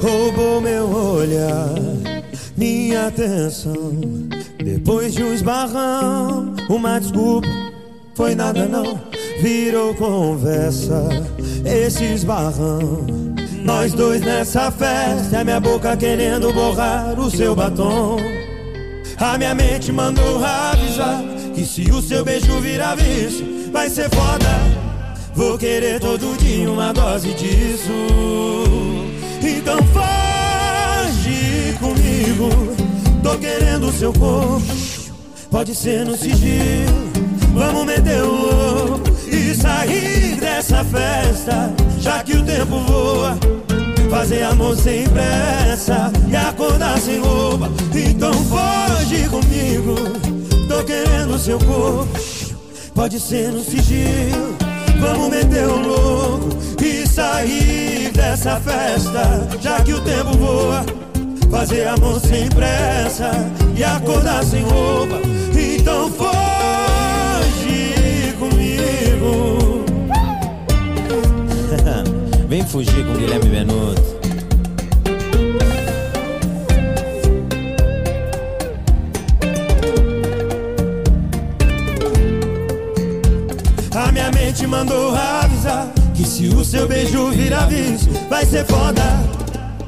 roubou 0.00 0.60
meu 0.60 0.88
olhar, 0.88 1.74
minha 2.56 3.08
atenção. 3.08 3.98
Depois 4.62 5.14
de 5.14 5.24
um 5.24 5.32
esbarrão, 5.32 6.54
uma 6.68 7.00
desculpa, 7.00 7.48
foi 8.18 8.34
nada 8.34 8.66
não, 8.66 9.00
virou 9.40 9.94
conversa. 9.94 11.08
Esse 11.64 12.02
esbarrão, 12.02 13.06
nós 13.64 13.92
dois 13.92 14.20
nessa 14.20 14.72
festa, 14.72 15.38
a 15.38 15.44
minha 15.44 15.60
boca 15.60 15.96
querendo 15.96 16.52
borrar 16.52 17.16
o 17.16 17.30
seu 17.30 17.54
batom. 17.54 18.16
A 19.18 19.38
minha 19.38 19.54
mente 19.54 19.92
mandou 19.92 20.44
avisar 20.44 21.22
que 21.54 21.64
se 21.64 21.88
o 21.92 22.02
seu 22.02 22.24
beijo 22.24 22.58
virar 22.58 22.96
vício, 22.96 23.70
vai 23.72 23.88
ser 23.88 24.10
foda. 24.10 24.48
Vou 25.32 25.56
querer 25.56 26.00
todo 26.00 26.36
dia 26.38 26.68
uma 26.68 26.92
dose 26.92 27.32
disso. 27.34 27.92
Então 29.40 29.78
foge 29.94 31.72
comigo. 31.78 32.50
Tô 33.22 33.38
querendo 33.38 33.86
o 33.86 33.92
seu 33.92 34.12
corpo. 34.12 34.66
Pode 35.52 35.72
ser 35.72 36.04
no 36.04 36.16
sigilo. 36.16 37.07
Vamos 37.58 37.86
meter 37.86 38.22
o 38.22 38.32
louco 38.32 39.10
e 39.26 39.52
sair 39.52 40.36
dessa 40.36 40.84
festa. 40.84 41.72
Já 41.98 42.22
que 42.22 42.36
o 42.36 42.44
tempo 42.44 42.78
voa. 42.86 43.36
Fazer 44.08 44.44
amor 44.44 44.76
sem 44.76 45.08
pressa 45.08 46.12
e 46.30 46.36
acordar 46.36 46.96
sem 46.98 47.18
roupa. 47.18 47.68
Então 47.92 48.32
foge 48.32 49.28
comigo. 49.28 49.96
Tô 50.68 50.84
querendo 50.84 51.36
seu 51.36 51.58
corpo. 51.58 52.08
Pode 52.94 53.18
ser 53.18 53.50
no 53.50 53.60
sigilo. 53.60 54.56
Vamos 55.00 55.28
meter 55.28 55.66
o 55.66 55.80
louco 55.80 56.48
e 56.80 57.08
sair 57.08 58.12
dessa 58.12 58.60
festa. 58.60 59.48
Já 59.60 59.80
que 59.80 59.94
o 59.94 60.00
tempo 60.00 60.30
voa. 60.38 60.86
Fazer 61.50 61.88
amor 61.88 62.20
sem 62.20 62.48
pressa 62.50 63.32
e 63.76 63.82
acordar 63.82 64.44
sem 64.44 64.62
roupa. 64.62 65.18
Então 65.58 66.08
foge 66.12 66.37
fugir 72.68 73.04
com 73.06 73.14
Guilherme 73.14 73.48
Benuto. 73.48 74.18
A 83.94 84.12
minha 84.12 84.30
mente 84.32 84.66
mandou 84.66 85.14
avisar 85.14 85.90
que 86.14 86.24
se 86.24 86.48
o 86.48 86.62
seu 86.62 86.86
beijo 86.86 87.30
virar 87.30 87.66
vício, 87.66 88.12
vai 88.28 88.44
ser 88.44 88.66
foda. 88.66 89.02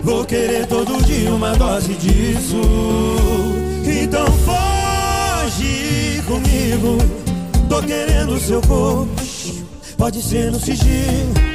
Vou 0.03 0.25
querer 0.25 0.67
todo 0.67 1.05
dia 1.05 1.31
uma 1.33 1.55
dose 1.55 1.93
disso. 1.95 2.61
Então 3.85 4.27
foge 4.27 6.23
comigo. 6.27 6.97
Tô 7.69 7.83
querendo 7.83 8.41
seu 8.41 8.63
corpo. 8.63 9.11
Pode 9.99 10.23
ser 10.23 10.51
no 10.51 10.59
sigilo. 10.59 11.50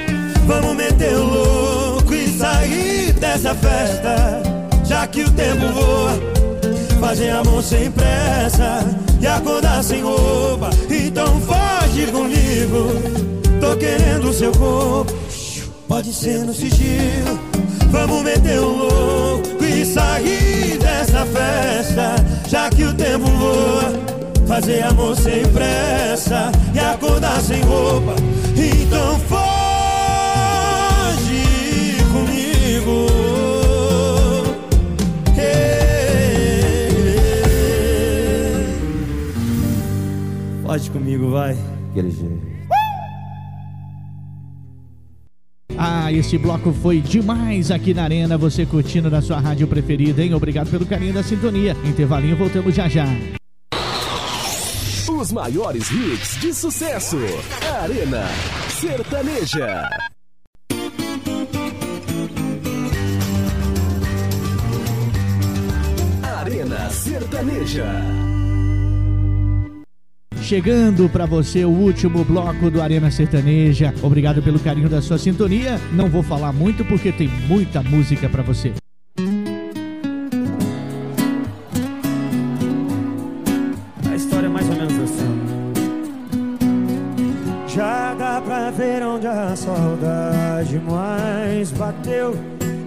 Vamos 0.46 0.76
meter 0.76 1.16
o 1.16 1.24
louco 1.24 2.14
e 2.14 2.28
sair 2.38 3.14
dessa 3.14 3.56
festa. 3.56 4.43
Já 4.86 5.08
que 5.08 5.24
o 5.24 5.32
tempo 5.32 5.68
voa. 5.74 6.14
Fazer 7.00 7.32
amor 7.32 7.64
sem 7.64 7.89
pressa 7.91 8.80
e 9.20 9.26
acordar 9.26 9.84
sem 9.84 10.04
roupa. 10.04 10.70
Então 10.89 11.41
foge 11.41 12.08
comigo. 12.12 12.91
Tô 13.60 13.76
querendo 13.76 14.32
seu 14.34 14.52
corpo. 14.52 15.14
Pode 15.88 16.14
ser 16.14 16.39
no 16.39 16.54
sigilo. 16.54 17.39
Vamos 17.89 18.22
meter 18.22 18.60
o 18.60 18.70
louco 18.70 19.64
e 19.64 19.84
sair 19.84 20.78
dessa 20.78 21.26
festa. 21.26 22.16
Já 22.48 22.70
que 22.70 22.84
o 22.84 22.93
tempo 22.93 23.26
voa. 23.26 24.16
Fazer 24.48 24.84
amor 24.84 25.16
sem 25.16 25.43
pressa 25.48 26.52
e 26.74 26.80
acordar 26.80 27.41
sem 27.41 27.62
roupa. 27.64 28.14
Então 28.56 29.20
foge 29.22 29.45
Fode 40.76 40.91
comigo, 40.91 41.30
vai. 41.30 41.55
Aquele 41.91 42.11
jeito. 42.11 42.41
Ah, 45.78 46.11
esse 46.11 46.38
bloco 46.38 46.73
foi 46.73 46.99
demais 46.99 47.71
aqui 47.71 47.93
na 47.93 48.03
Arena, 48.03 48.38
você 48.38 48.65
curtindo 48.65 49.09
na 49.09 49.21
sua 49.21 49.39
rádio 49.39 49.69
preferida, 49.69 50.21
hein? 50.21 50.34
Obrigado 50.34 50.69
pelo 50.69 50.86
carinho 50.86 51.13
da 51.13 51.23
sintonia. 51.23 51.78
Intervalinho, 51.86 52.36
voltamos 52.36 52.76
já 52.76 52.89
já. 52.89 53.05
Os 55.09 55.32
maiores 55.32 55.89
hits 55.89 56.41
de 56.41 56.53
sucesso. 56.53 57.19
Arena 57.82 58.28
Sertaneja. 58.67 59.89
Arena 66.21 66.89
Sertaneja. 66.89 68.34
Chegando 70.46 71.10
pra 71.10 71.26
você 71.26 71.66
o 71.66 71.70
último 71.70 72.24
bloco 72.24 72.70
do 72.70 72.80
Arena 72.80 73.10
Sertaneja. 73.10 73.91
Obrigado 74.04 74.43
pelo 74.43 74.60
carinho 74.60 74.88
da 74.88 75.02
sua 75.02 75.18
sintonia. 75.18 75.82
Não 75.91 76.08
vou 76.08 76.22
falar 76.22 76.54
muito 76.54 76.86
porque 76.86 77.12
tem 77.12 77.28
muita 77.28 77.82
música 77.82 78.30
pra 78.30 78.43
você. 78.43 78.72
A 84.08 84.16
história 84.16 84.46
é 84.46 84.50
mais 84.50 84.70
ou 84.70 84.76
menos 84.76 84.93
assim. 85.00 85.39
Já 87.68 88.14
dá 88.14 88.39
pra 88.39 88.70
ver 88.70 89.02
onde 89.02 89.26
a 89.26 89.56
saudade 89.56 90.80
mais 90.88 91.72
bateu. 91.72 92.36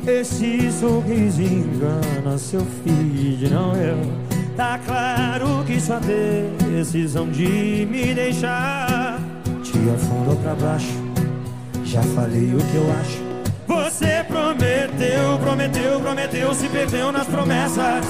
Esse 0.07 0.71
sorriso 0.71 1.43
engana 1.43 2.39
seu 2.39 2.65
filho, 2.85 3.51
não 3.51 3.75
eu. 3.75 4.18
Tá 4.59 4.77
claro 4.85 5.63
que 5.65 5.81
sua 5.81 6.01
decisão 6.01 7.31
de 7.31 7.87
me 7.89 8.13
deixar 8.13 9.17
te 9.63 9.79
afundou 9.89 10.35
pra 10.43 10.53
baixo. 10.57 10.99
Já 11.85 12.03
falei 12.03 12.53
o 12.53 12.59
que 12.59 12.75
eu 12.75 12.93
acho. 13.01 13.23
Você 13.69 14.25
prometeu, 14.27 15.39
prometeu, 15.39 16.01
prometeu, 16.01 16.53
se 16.55 16.69
perdeu 16.71 17.13
nas 17.13 17.29
promessas. 17.29 18.05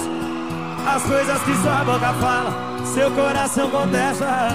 As 0.86 1.02
coisas 1.02 1.38
que 1.42 1.54
sua 1.56 1.84
boca 1.84 2.14
fala, 2.14 2.86
seu 2.94 3.10
coração 3.10 3.70
contesta. 3.70 4.48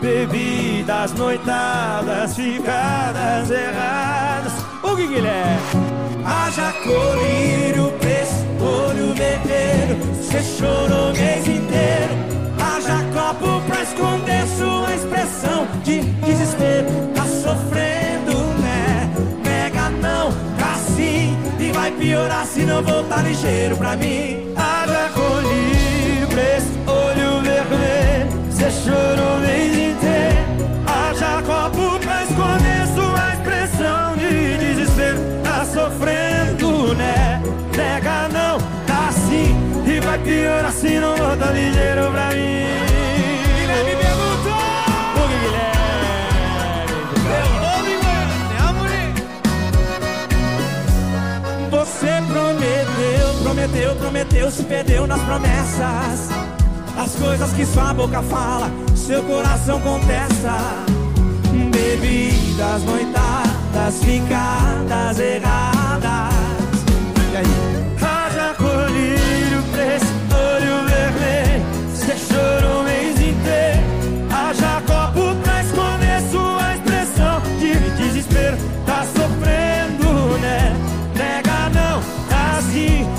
Bebidas, 0.00 1.12
noitadas, 1.14 2.36
ficadas 2.36 3.50
erradas. 3.50 4.52
O 4.84 4.94
que 4.94 5.08
Guilherme? 5.08 5.60
Haja 6.24 6.72
colírio, 6.84 7.90
preço, 7.98 8.46
olho 8.60 9.12
vermelho. 9.14 10.15
Você 10.36 10.58
chorou 10.58 11.12
o 11.12 11.16
mês 11.16 11.48
inteiro. 11.48 12.14
Haja 12.60 13.02
copo 13.14 13.62
pra 13.66 13.82
esconder 13.82 14.46
sua 14.46 14.94
expressão 14.94 15.66
de 15.82 16.00
desespero. 16.00 16.88
Tá 17.14 17.22
sofrendo, 17.22 18.36
né? 18.60 19.10
Nega 19.42 19.88
não, 19.88 20.30
tá 20.58 20.74
sim. 20.94 21.34
E 21.58 21.72
vai 21.72 21.90
piorar 21.90 22.44
se 22.44 22.66
não 22.66 22.82
voltar 22.82 23.22
ligeiro 23.22 23.78
pra 23.78 23.96
mim. 23.96 24.52
Haja 24.54 25.08
colírio, 25.14 26.28
preço, 26.28 26.68
olho 26.86 27.40
vermelho. 27.40 28.28
Você 28.50 28.70
chorou 28.70 29.36
o 29.36 29.40
mês 29.40 29.72
inteiro. 29.74 30.44
Haja 30.86 31.42
copo 31.46 31.98
pra 32.00 32.24
esconder 32.24 32.86
sua 32.94 33.32
expressão 33.32 34.16
de 34.18 34.58
desespero. 34.58 35.18
Tá 35.42 35.64
sofrendo, 35.64 36.94
né? 36.94 37.40
Nega 37.74 38.28
não, 38.28 38.40
tá 38.40 38.45
vai 40.06 40.18
piorar 40.20 40.72
se 40.72 41.00
não 41.00 41.16
voltar 41.16 41.52
ligeiro 41.52 42.10
pra 42.12 42.28
mim. 42.30 42.66
Guilherme 43.58 43.96
perguntou! 43.96 44.52
O 45.16 45.28
que 45.28 45.36
Guilherme? 45.42 46.06
Você 51.70 52.12
prometeu, 52.32 53.34
prometeu, 53.42 53.96
prometeu, 53.96 54.50
se 54.50 54.62
perdeu 54.62 55.06
nas 55.06 55.20
promessas. 55.22 56.30
As 56.96 57.14
coisas 57.16 57.52
que 57.52 57.66
sua 57.66 57.92
boca 57.92 58.22
fala, 58.22 58.70
seu 58.94 59.22
coração 59.24 59.80
contesta. 59.80 60.56
Bebidas, 61.72 62.82
noitadas, 62.84 64.02
ficadas 64.02 65.18
erradas. 65.18 66.32
E 67.32 67.36
aí? 67.36 67.44
Haja 68.00 68.54
colírio, 68.54 69.15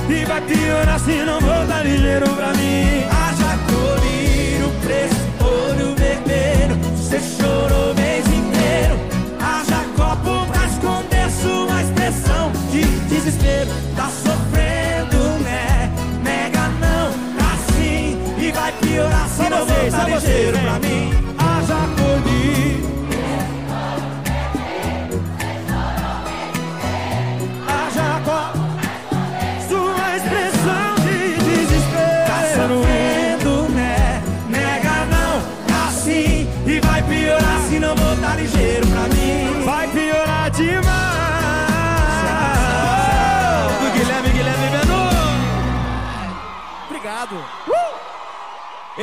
E 0.09 0.23
vai 0.25 0.39
piorar 0.41 0.99
se 0.99 1.23
não 1.25 1.39
voltar 1.41 1.83
ligeiro 1.83 2.29
pra 2.29 2.53
mim. 2.53 3.03
Haja 3.11 3.57
colírio, 3.67 4.71
preço, 4.81 5.15
olho 5.41 5.95
vermelho. 5.95 6.75
Você 6.95 7.19
chorou 7.19 7.91
o 7.91 7.95
mês 7.95 8.25
inteiro. 8.25 8.97
Haja 9.37 9.83
copo 9.97 10.45
pra 10.51 10.65
esconder 10.65 11.29
sua 11.29 11.81
expressão 11.81 12.51
de 12.71 12.83
desespero. 13.09 13.69
Tá 13.97 14.09
sofrendo, 14.09 15.43
né? 15.43 15.91
Nega 16.23 16.69
não, 16.79 17.11
tá 17.37 17.57
sim. 17.73 18.17
E 18.37 18.51
vai 18.53 18.71
piorar 18.71 19.27
se 19.27 19.49
não 19.49 19.65
voltar 19.65 20.09
ligeiro 20.09 20.57
pra 20.59 20.79
mim. 20.79 21.26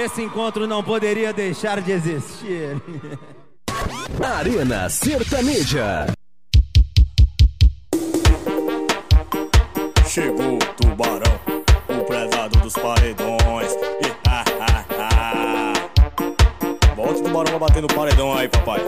Esse 0.05 0.21
encontro 0.21 0.67
não 0.67 0.85
poderia 0.85 1.33
deixar 1.33 1.81
de 1.81 1.93
existir 1.93 2.77
Arena 4.23 4.91
Sertaneja. 4.91 6.05
Chegou 10.07 10.57
o 10.57 10.59
tubarão, 10.59 11.41
o 11.89 12.05
prezado 12.05 12.59
dos 12.59 12.75
paredões. 12.75 13.73
E, 13.73 14.13
ah, 14.29 14.45
ah, 14.61 14.85
ah. 15.01 15.73
Bota 16.95 17.13
o 17.13 17.23
tubarão 17.23 17.45
pra 17.53 17.59
bater 17.61 17.81
no 17.81 17.89
paredão 17.89 18.37
aí, 18.37 18.47
papai. 18.47 18.83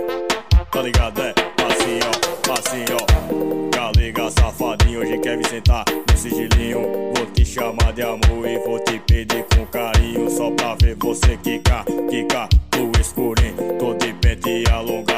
Tá 0.76 0.82
ligado, 0.82 1.22
é? 1.22 1.32
Assim, 1.64 1.98
ó, 2.04 2.52
assim, 2.52 2.84
ó. 2.92 3.74
Galega 3.74 4.30
safadinho, 4.30 5.00
hoje 5.00 5.18
quer 5.20 5.38
me 5.38 5.48
sentar 5.48 5.86
no 5.88 6.18
sigilinho. 6.18 6.82
Vou 7.16 7.24
te 7.32 7.46
chamar 7.46 7.94
de 7.94 8.02
amor 8.02 8.46
e 8.46 8.58
vou 8.58 8.78
te 8.80 8.98
pedir 8.98 9.42
com 9.54 9.64
carinho. 9.68 10.28
Só 10.28 10.50
pra 10.50 10.74
ver 10.74 10.94
você 10.96 11.38
quicar, 11.38 11.82
quicar 12.10 12.46
no 12.76 12.92
escurinho. 13.00 13.56
Tô 13.78 13.94
de 13.94 14.12
pente 14.12 14.70
alongado 14.70 15.15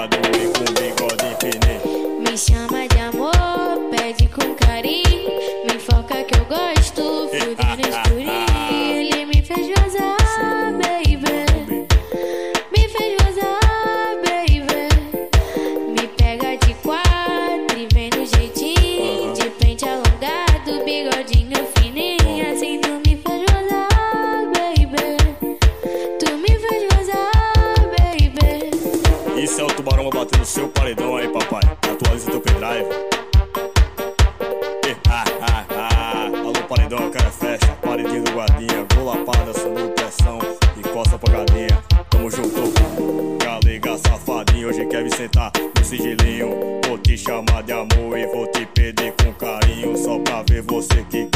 você 50.80 51.02
quicar, 51.10 51.27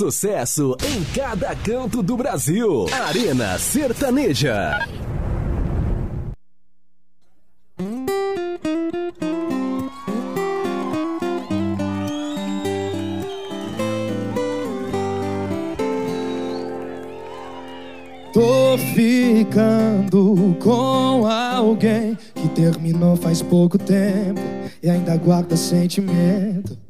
sucesso 0.00 0.74
em 0.82 1.04
cada 1.14 1.54
canto 1.54 2.02
do 2.02 2.16
Brasil. 2.16 2.86
Arena 3.06 3.58
Sertaneja. 3.58 4.78
Tô 18.32 18.78
ficando 18.94 20.56
com 20.62 21.26
alguém 21.26 22.16
que 22.34 22.48
terminou 22.48 23.16
faz 23.16 23.42
pouco 23.42 23.76
tempo 23.76 24.40
e 24.82 24.88
ainda 24.88 25.14
guarda 25.18 25.58
sentimento. 25.58 26.89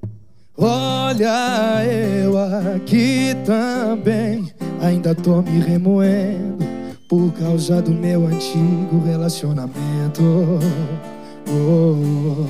Olha, 0.63 1.83
eu 1.87 2.37
aqui 2.77 3.35
também 3.47 4.53
ainda 4.83 5.15
tô 5.15 5.41
me 5.41 5.59
remoendo 5.59 6.59
por 7.09 7.33
causa 7.33 7.81
do 7.81 7.91
meu 7.91 8.27
antigo 8.27 9.03
relacionamento. 9.05 10.23
Oh. 11.49 12.47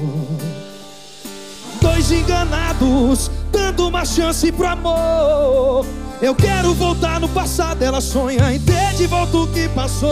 Dois 1.81 2.11
enganados, 2.11 3.31
dando 3.53 3.87
uma 3.87 4.05
chance 4.05 4.51
pro 4.51 4.67
amor. 4.67 5.87
Eu 6.21 6.35
quero 6.35 6.75
voltar 6.75 7.21
no 7.21 7.29
passado, 7.29 7.83
ela 7.83 8.01
sonha 8.01 8.53
em 8.53 8.59
ter 8.59 8.93
de 8.97 9.07
volta 9.07 9.37
o 9.37 9.47
que 9.47 9.69
passou. 9.69 10.11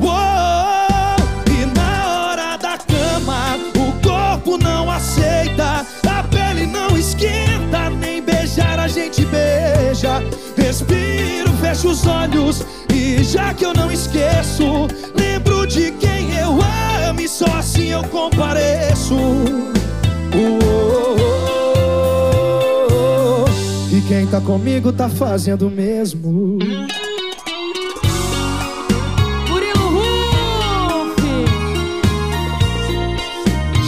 Oh, 0.00 1.50
e 1.50 1.66
na 1.74 2.26
hora 2.26 2.56
da 2.56 2.76
cama, 2.76 3.56
o 3.78 3.92
corpo 4.06 4.58
não 4.62 4.75
a 6.08 6.22
pele 6.24 6.66
não 6.66 6.96
esquenta, 6.96 7.90
nem 7.90 8.22
beijar 8.22 8.78
a 8.78 8.88
gente 8.88 9.24
beija. 9.26 10.22
Respiro, 10.56 11.50
fecho 11.60 11.88
os 11.88 12.06
olhos 12.06 12.64
e 12.92 13.22
já 13.22 13.52
que 13.52 13.64
eu 13.64 13.74
não 13.74 13.90
esqueço, 13.90 14.88
lembro 15.14 15.66
de 15.66 15.92
quem 15.92 16.34
eu 16.34 16.58
amo 17.08 17.20
e 17.20 17.28
só 17.28 17.46
assim 17.58 17.88
eu 17.88 18.02
compareço. 18.04 19.14
Oh, 20.34 20.58
oh, 20.64 21.16
oh, 22.10 23.44
oh. 23.44 23.94
E 23.94 24.00
quem 24.02 24.26
tá 24.26 24.40
comigo 24.40 24.92
tá 24.92 25.08
fazendo 25.08 25.68
o 25.68 25.70
mesmo. 25.70 26.58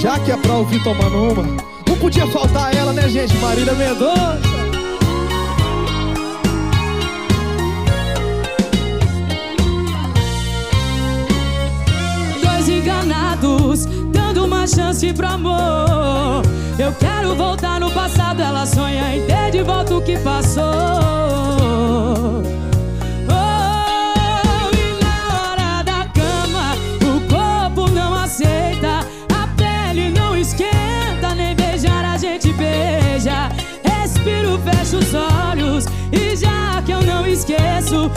Já 0.00 0.18
que 0.20 0.30
é 0.30 0.36
pra 0.36 0.54
ouvir 0.54 0.82
tomando 0.82 1.16
uma, 1.16 1.42
não 1.42 1.77
podia 1.98 2.26
faltar 2.28 2.74
ela, 2.74 2.92
né, 2.92 3.08
gente? 3.08 3.36
Marília 3.38 3.74
Mendonça. 3.74 4.40
Dois 12.42 12.68
enganados, 12.68 13.86
dando 14.12 14.44
uma 14.44 14.66
chance 14.66 15.12
pro 15.12 15.26
amor. 15.26 16.42
Eu 16.78 16.92
quero 16.92 17.34
voltar 17.34 17.80
no 17.80 17.90
passado, 17.90 18.40
ela 18.40 18.64
sonha 18.64 19.16
em 19.16 19.26
ter 19.26 19.50
de 19.50 19.62
volta 19.62 19.94
o 19.96 20.02
que 20.02 20.16
passou. 20.18 21.57
Olhos. 35.14 35.86
E 36.12 36.36
já 36.36 36.82
que 36.84 36.92
eu 36.92 37.02
não 37.02 37.26
esqueço, 37.26 38.10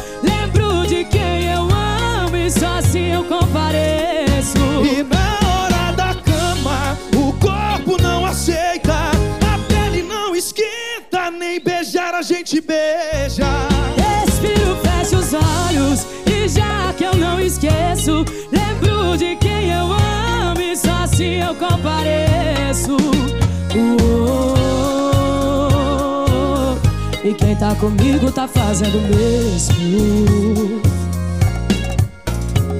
tá 27.61 27.75
comigo 27.75 28.31
tá 28.31 28.47
fazendo 28.47 28.97
o 28.97 29.01
mesmo. 29.01 30.81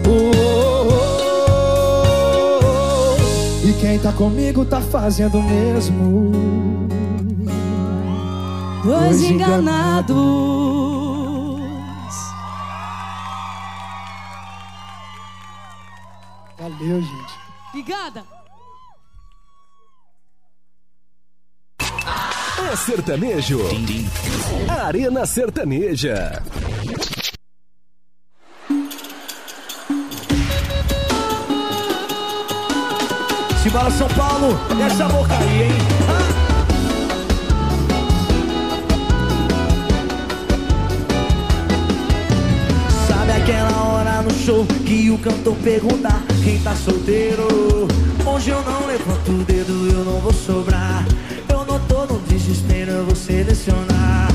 Oh, 0.07 0.35
e 3.63 3.73
quem 3.73 3.99
tá 3.99 4.11
comigo 4.11 4.65
tá 4.65 4.81
fazendo 4.81 5.37
o 5.37 5.43
mesmo. 5.43 6.31
Dois 8.83 9.21
enganados. 9.21 10.17
Valeu, 16.57 16.99
gente. 16.99 17.33
Obrigada. 17.69 18.40
Sertanejo. 22.85 23.59
Arena 24.67 25.25
Sertaneja. 25.25 26.41
Simbora 33.61 33.91
São 33.91 34.07
Paulo, 34.09 34.57
essa 34.83 35.07
boca 35.07 35.37
aí, 35.37 35.63
hein? 35.63 35.71
Sabe 43.07 43.31
aquela 43.31 43.83
hora 43.83 44.21
no 44.23 44.31
show 44.31 44.65
que 44.87 45.11
o 45.11 45.19
cantor 45.19 45.55
pergunta 45.57 46.09
quem 46.43 46.59
tá 46.61 46.75
solteiro? 46.75 47.87
Hoje 48.25 48.49
eu 48.49 48.61
não 48.63 48.87
levanto 48.87 49.31
o 49.31 49.43
dedo, 49.43 49.87
eu 49.87 50.03
não 50.03 50.19
vou 50.19 50.33
sobrar. 50.33 51.05
Desespero, 52.51 52.91
eu 52.91 53.05
vou 53.05 53.15
selecionar. 53.15 54.27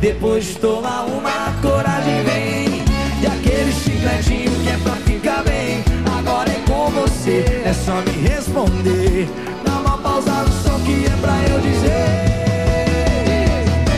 Depois 0.00 0.46
de 0.46 0.54
tomar 0.54 1.04
uma 1.04 1.52
coragem 1.60 2.22
vem. 2.24 2.82
E 3.20 3.26
aquele 3.26 3.72
chicletinho 3.72 4.50
que 4.62 4.68
é 4.68 4.78
pra 4.78 4.96
ficar 4.96 5.42
bem. 5.44 5.84
Agora 6.18 6.50
é 6.50 6.62
com 6.66 6.90
você, 6.90 7.62
é 7.64 7.72
só 7.72 8.00
me 8.00 8.28
responder. 8.28 9.28
Dá 9.64 9.72
uma 9.80 9.98
pausa 9.98 10.30
no 10.30 10.52
som 10.52 10.80
que 10.80 11.04
é 11.06 11.16
pra 11.20 11.42
eu 11.50 11.60
dizer. 11.60 12.38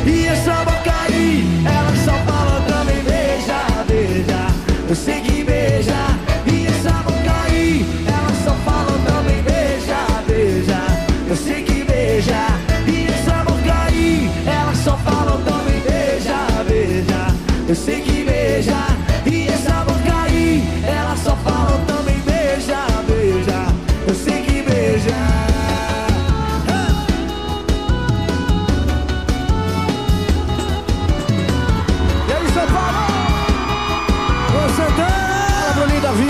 E 0.06 0.26
essa 0.26 0.64
boca 0.64 0.92
aí, 1.08 1.44
ela 1.64 1.94
só 2.04 2.12
fala 2.30 2.60
também 2.66 3.02
beija, 3.04 3.84
beija. 3.86 4.46
Eu 4.88 4.96
sei 4.96 5.20
que 5.20 5.29
Eu 17.70 17.76
sei 17.76 18.00
que 18.00 18.24
beija 18.24 18.74
E 19.24 19.46
essa 19.46 19.84
boca 19.84 20.22
aí 20.24 20.60
Ela 20.84 21.14
só 21.16 21.36
fala 21.36 21.80
também 21.86 22.18
beija, 22.18 22.84
beija. 23.06 23.72
Eu 24.08 24.14
sei 24.16 24.42
que 24.42 24.60
beija. 24.62 25.14
Ah! 26.68 27.06
E 32.28 32.32
aí 32.32 32.48
São 32.52 32.66
Paulo? 32.66 33.06
Você 34.66 34.86
tá 34.96 35.72
Bruninho 35.76 36.00
Davi. 36.00 36.26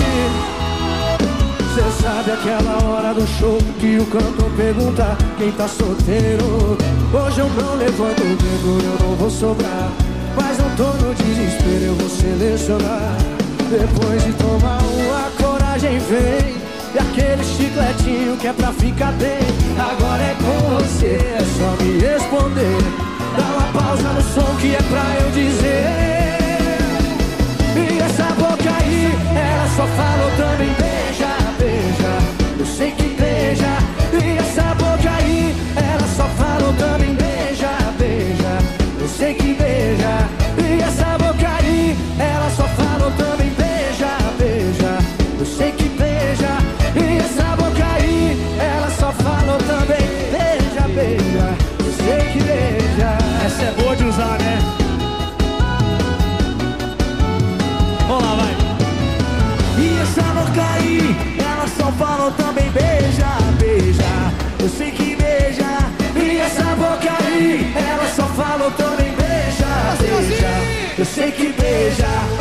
Cê 1.73 2.03
sabe 2.03 2.31
aquela 2.33 2.83
hora 2.83 3.15
do 3.15 3.25
show 3.25 3.57
que 3.79 3.97
o 3.97 4.05
cantor 4.05 4.51
pergunta 4.55 5.17
quem 5.39 5.51
tá 5.53 5.67
solteiro. 5.67 6.77
Hoje 7.11 7.39
eu 7.39 7.49
não 7.49 7.77
levanto 7.77 8.21
o 8.21 8.35
dedo, 8.35 8.79
eu 8.83 9.07
não 9.07 9.15
vou 9.15 9.29
sobrar. 9.31 10.00
Mas 10.35 10.57
não 10.57 10.69
tô 10.75 10.93
no 11.03 11.13
desespero, 11.15 11.85
eu 11.85 11.95
vou 11.95 12.09
selecionar. 12.09 13.15
Depois 13.69 14.23
de 14.23 14.33
tomar 14.33 14.79
uma 14.81 15.31
coragem 15.41 15.99
vem. 15.99 16.61
E 16.93 16.99
aquele 16.99 17.43
chicletinho 17.43 18.35
que 18.37 18.47
é 18.47 18.53
pra 18.53 18.73
ficar 18.73 19.13
bem. 19.13 19.39
Agora 19.79 20.21
é 20.21 20.35
com 20.35 20.75
você, 20.75 21.15
é 21.15 21.39
só 21.57 21.83
me 21.83 21.99
responder. 21.99 22.77
Dá 23.37 23.43
uma 23.43 23.81
pausa 23.81 24.09
no 24.09 24.21
som 24.21 24.55
que 24.59 24.75
é 24.75 24.81
pra 24.81 25.03
eu 25.21 25.31
dizer. 25.31 26.11
E 27.77 27.99
essa 27.99 28.25
boca 28.33 28.69
aí, 28.81 29.13
ela 29.35 29.67
só 29.75 29.87
falou 29.87 30.31
também 30.35 30.73
beija, 30.79 31.31
beija. 31.57 32.13
Eu 32.59 32.65
sei 32.65 32.91
que 32.91 33.15
beija. 33.15 33.77
E 34.13 34.37
essa 34.37 34.75
boca 34.75 35.09
aí, 35.17 35.55
ela 35.77 36.07
só 36.17 36.25
falou 36.37 36.73
também 36.73 37.20
é 53.71 53.81
boa 53.81 53.95
de 53.95 54.03
usar, 54.05 54.37
né? 54.39 54.59
Vamos 58.07 58.23
lá, 58.23 58.35
vai. 58.35 58.55
E 59.79 59.99
essa 60.01 60.21
boca 60.21 60.73
aí, 60.73 61.15
ela 61.39 61.67
só 61.67 61.91
falou 61.93 62.31
também 62.31 62.69
beija, 62.71 63.27
beija. 63.59 64.31
Eu 64.59 64.69
sei 64.69 64.91
que 64.91 65.15
beija. 65.15 65.71
E 66.15 66.39
essa 66.39 66.63
boca 66.75 67.25
aí, 67.25 67.73
ela 67.75 68.07
só 68.15 68.23
falou 68.23 68.71
também 68.71 69.13
beija, 69.13 69.67
beija. 69.99 70.47
Eu 70.97 71.05
sei 71.05 71.31
que 71.31 71.53
beija. 71.53 72.40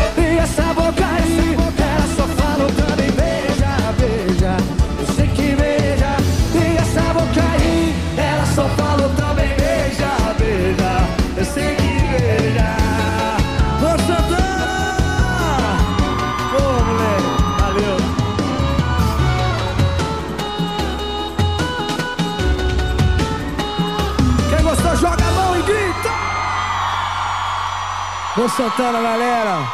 Ô 28.43 28.49
Santana, 28.49 29.03
galera! 29.03 29.71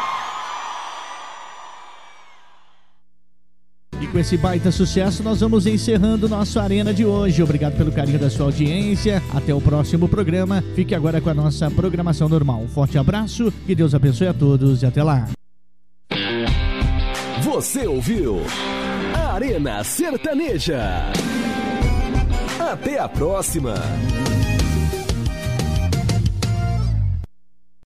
E 4.00 4.08
com 4.08 4.18
esse 4.18 4.36
baita 4.36 4.72
sucesso, 4.72 5.22
nós 5.22 5.40
vamos 5.40 5.68
encerrando 5.68 6.28
nosso 6.28 6.58
Arena 6.58 6.92
de 6.92 7.04
hoje. 7.04 7.40
Obrigado 7.44 7.76
pelo 7.76 7.92
carinho 7.92 8.18
da 8.18 8.28
sua 8.28 8.46
audiência. 8.46 9.22
Até 9.32 9.54
o 9.54 9.60
próximo 9.60 10.08
programa. 10.08 10.64
Fique 10.74 10.96
agora 10.96 11.20
com 11.20 11.30
a 11.30 11.34
nossa 11.34 11.70
programação 11.70 12.28
normal. 12.28 12.60
Um 12.60 12.68
forte 12.68 12.98
abraço, 12.98 13.52
que 13.64 13.74
Deus 13.74 13.94
abençoe 13.94 14.26
a 14.26 14.34
todos 14.34 14.82
e 14.82 14.86
até 14.86 15.00
lá. 15.04 15.28
Você 17.42 17.86
ouviu 17.86 18.40
Arena 19.14 19.84
Sertaneja. 19.84 21.04
Até 22.58 22.98
a 22.98 23.08
próxima. 23.08 23.74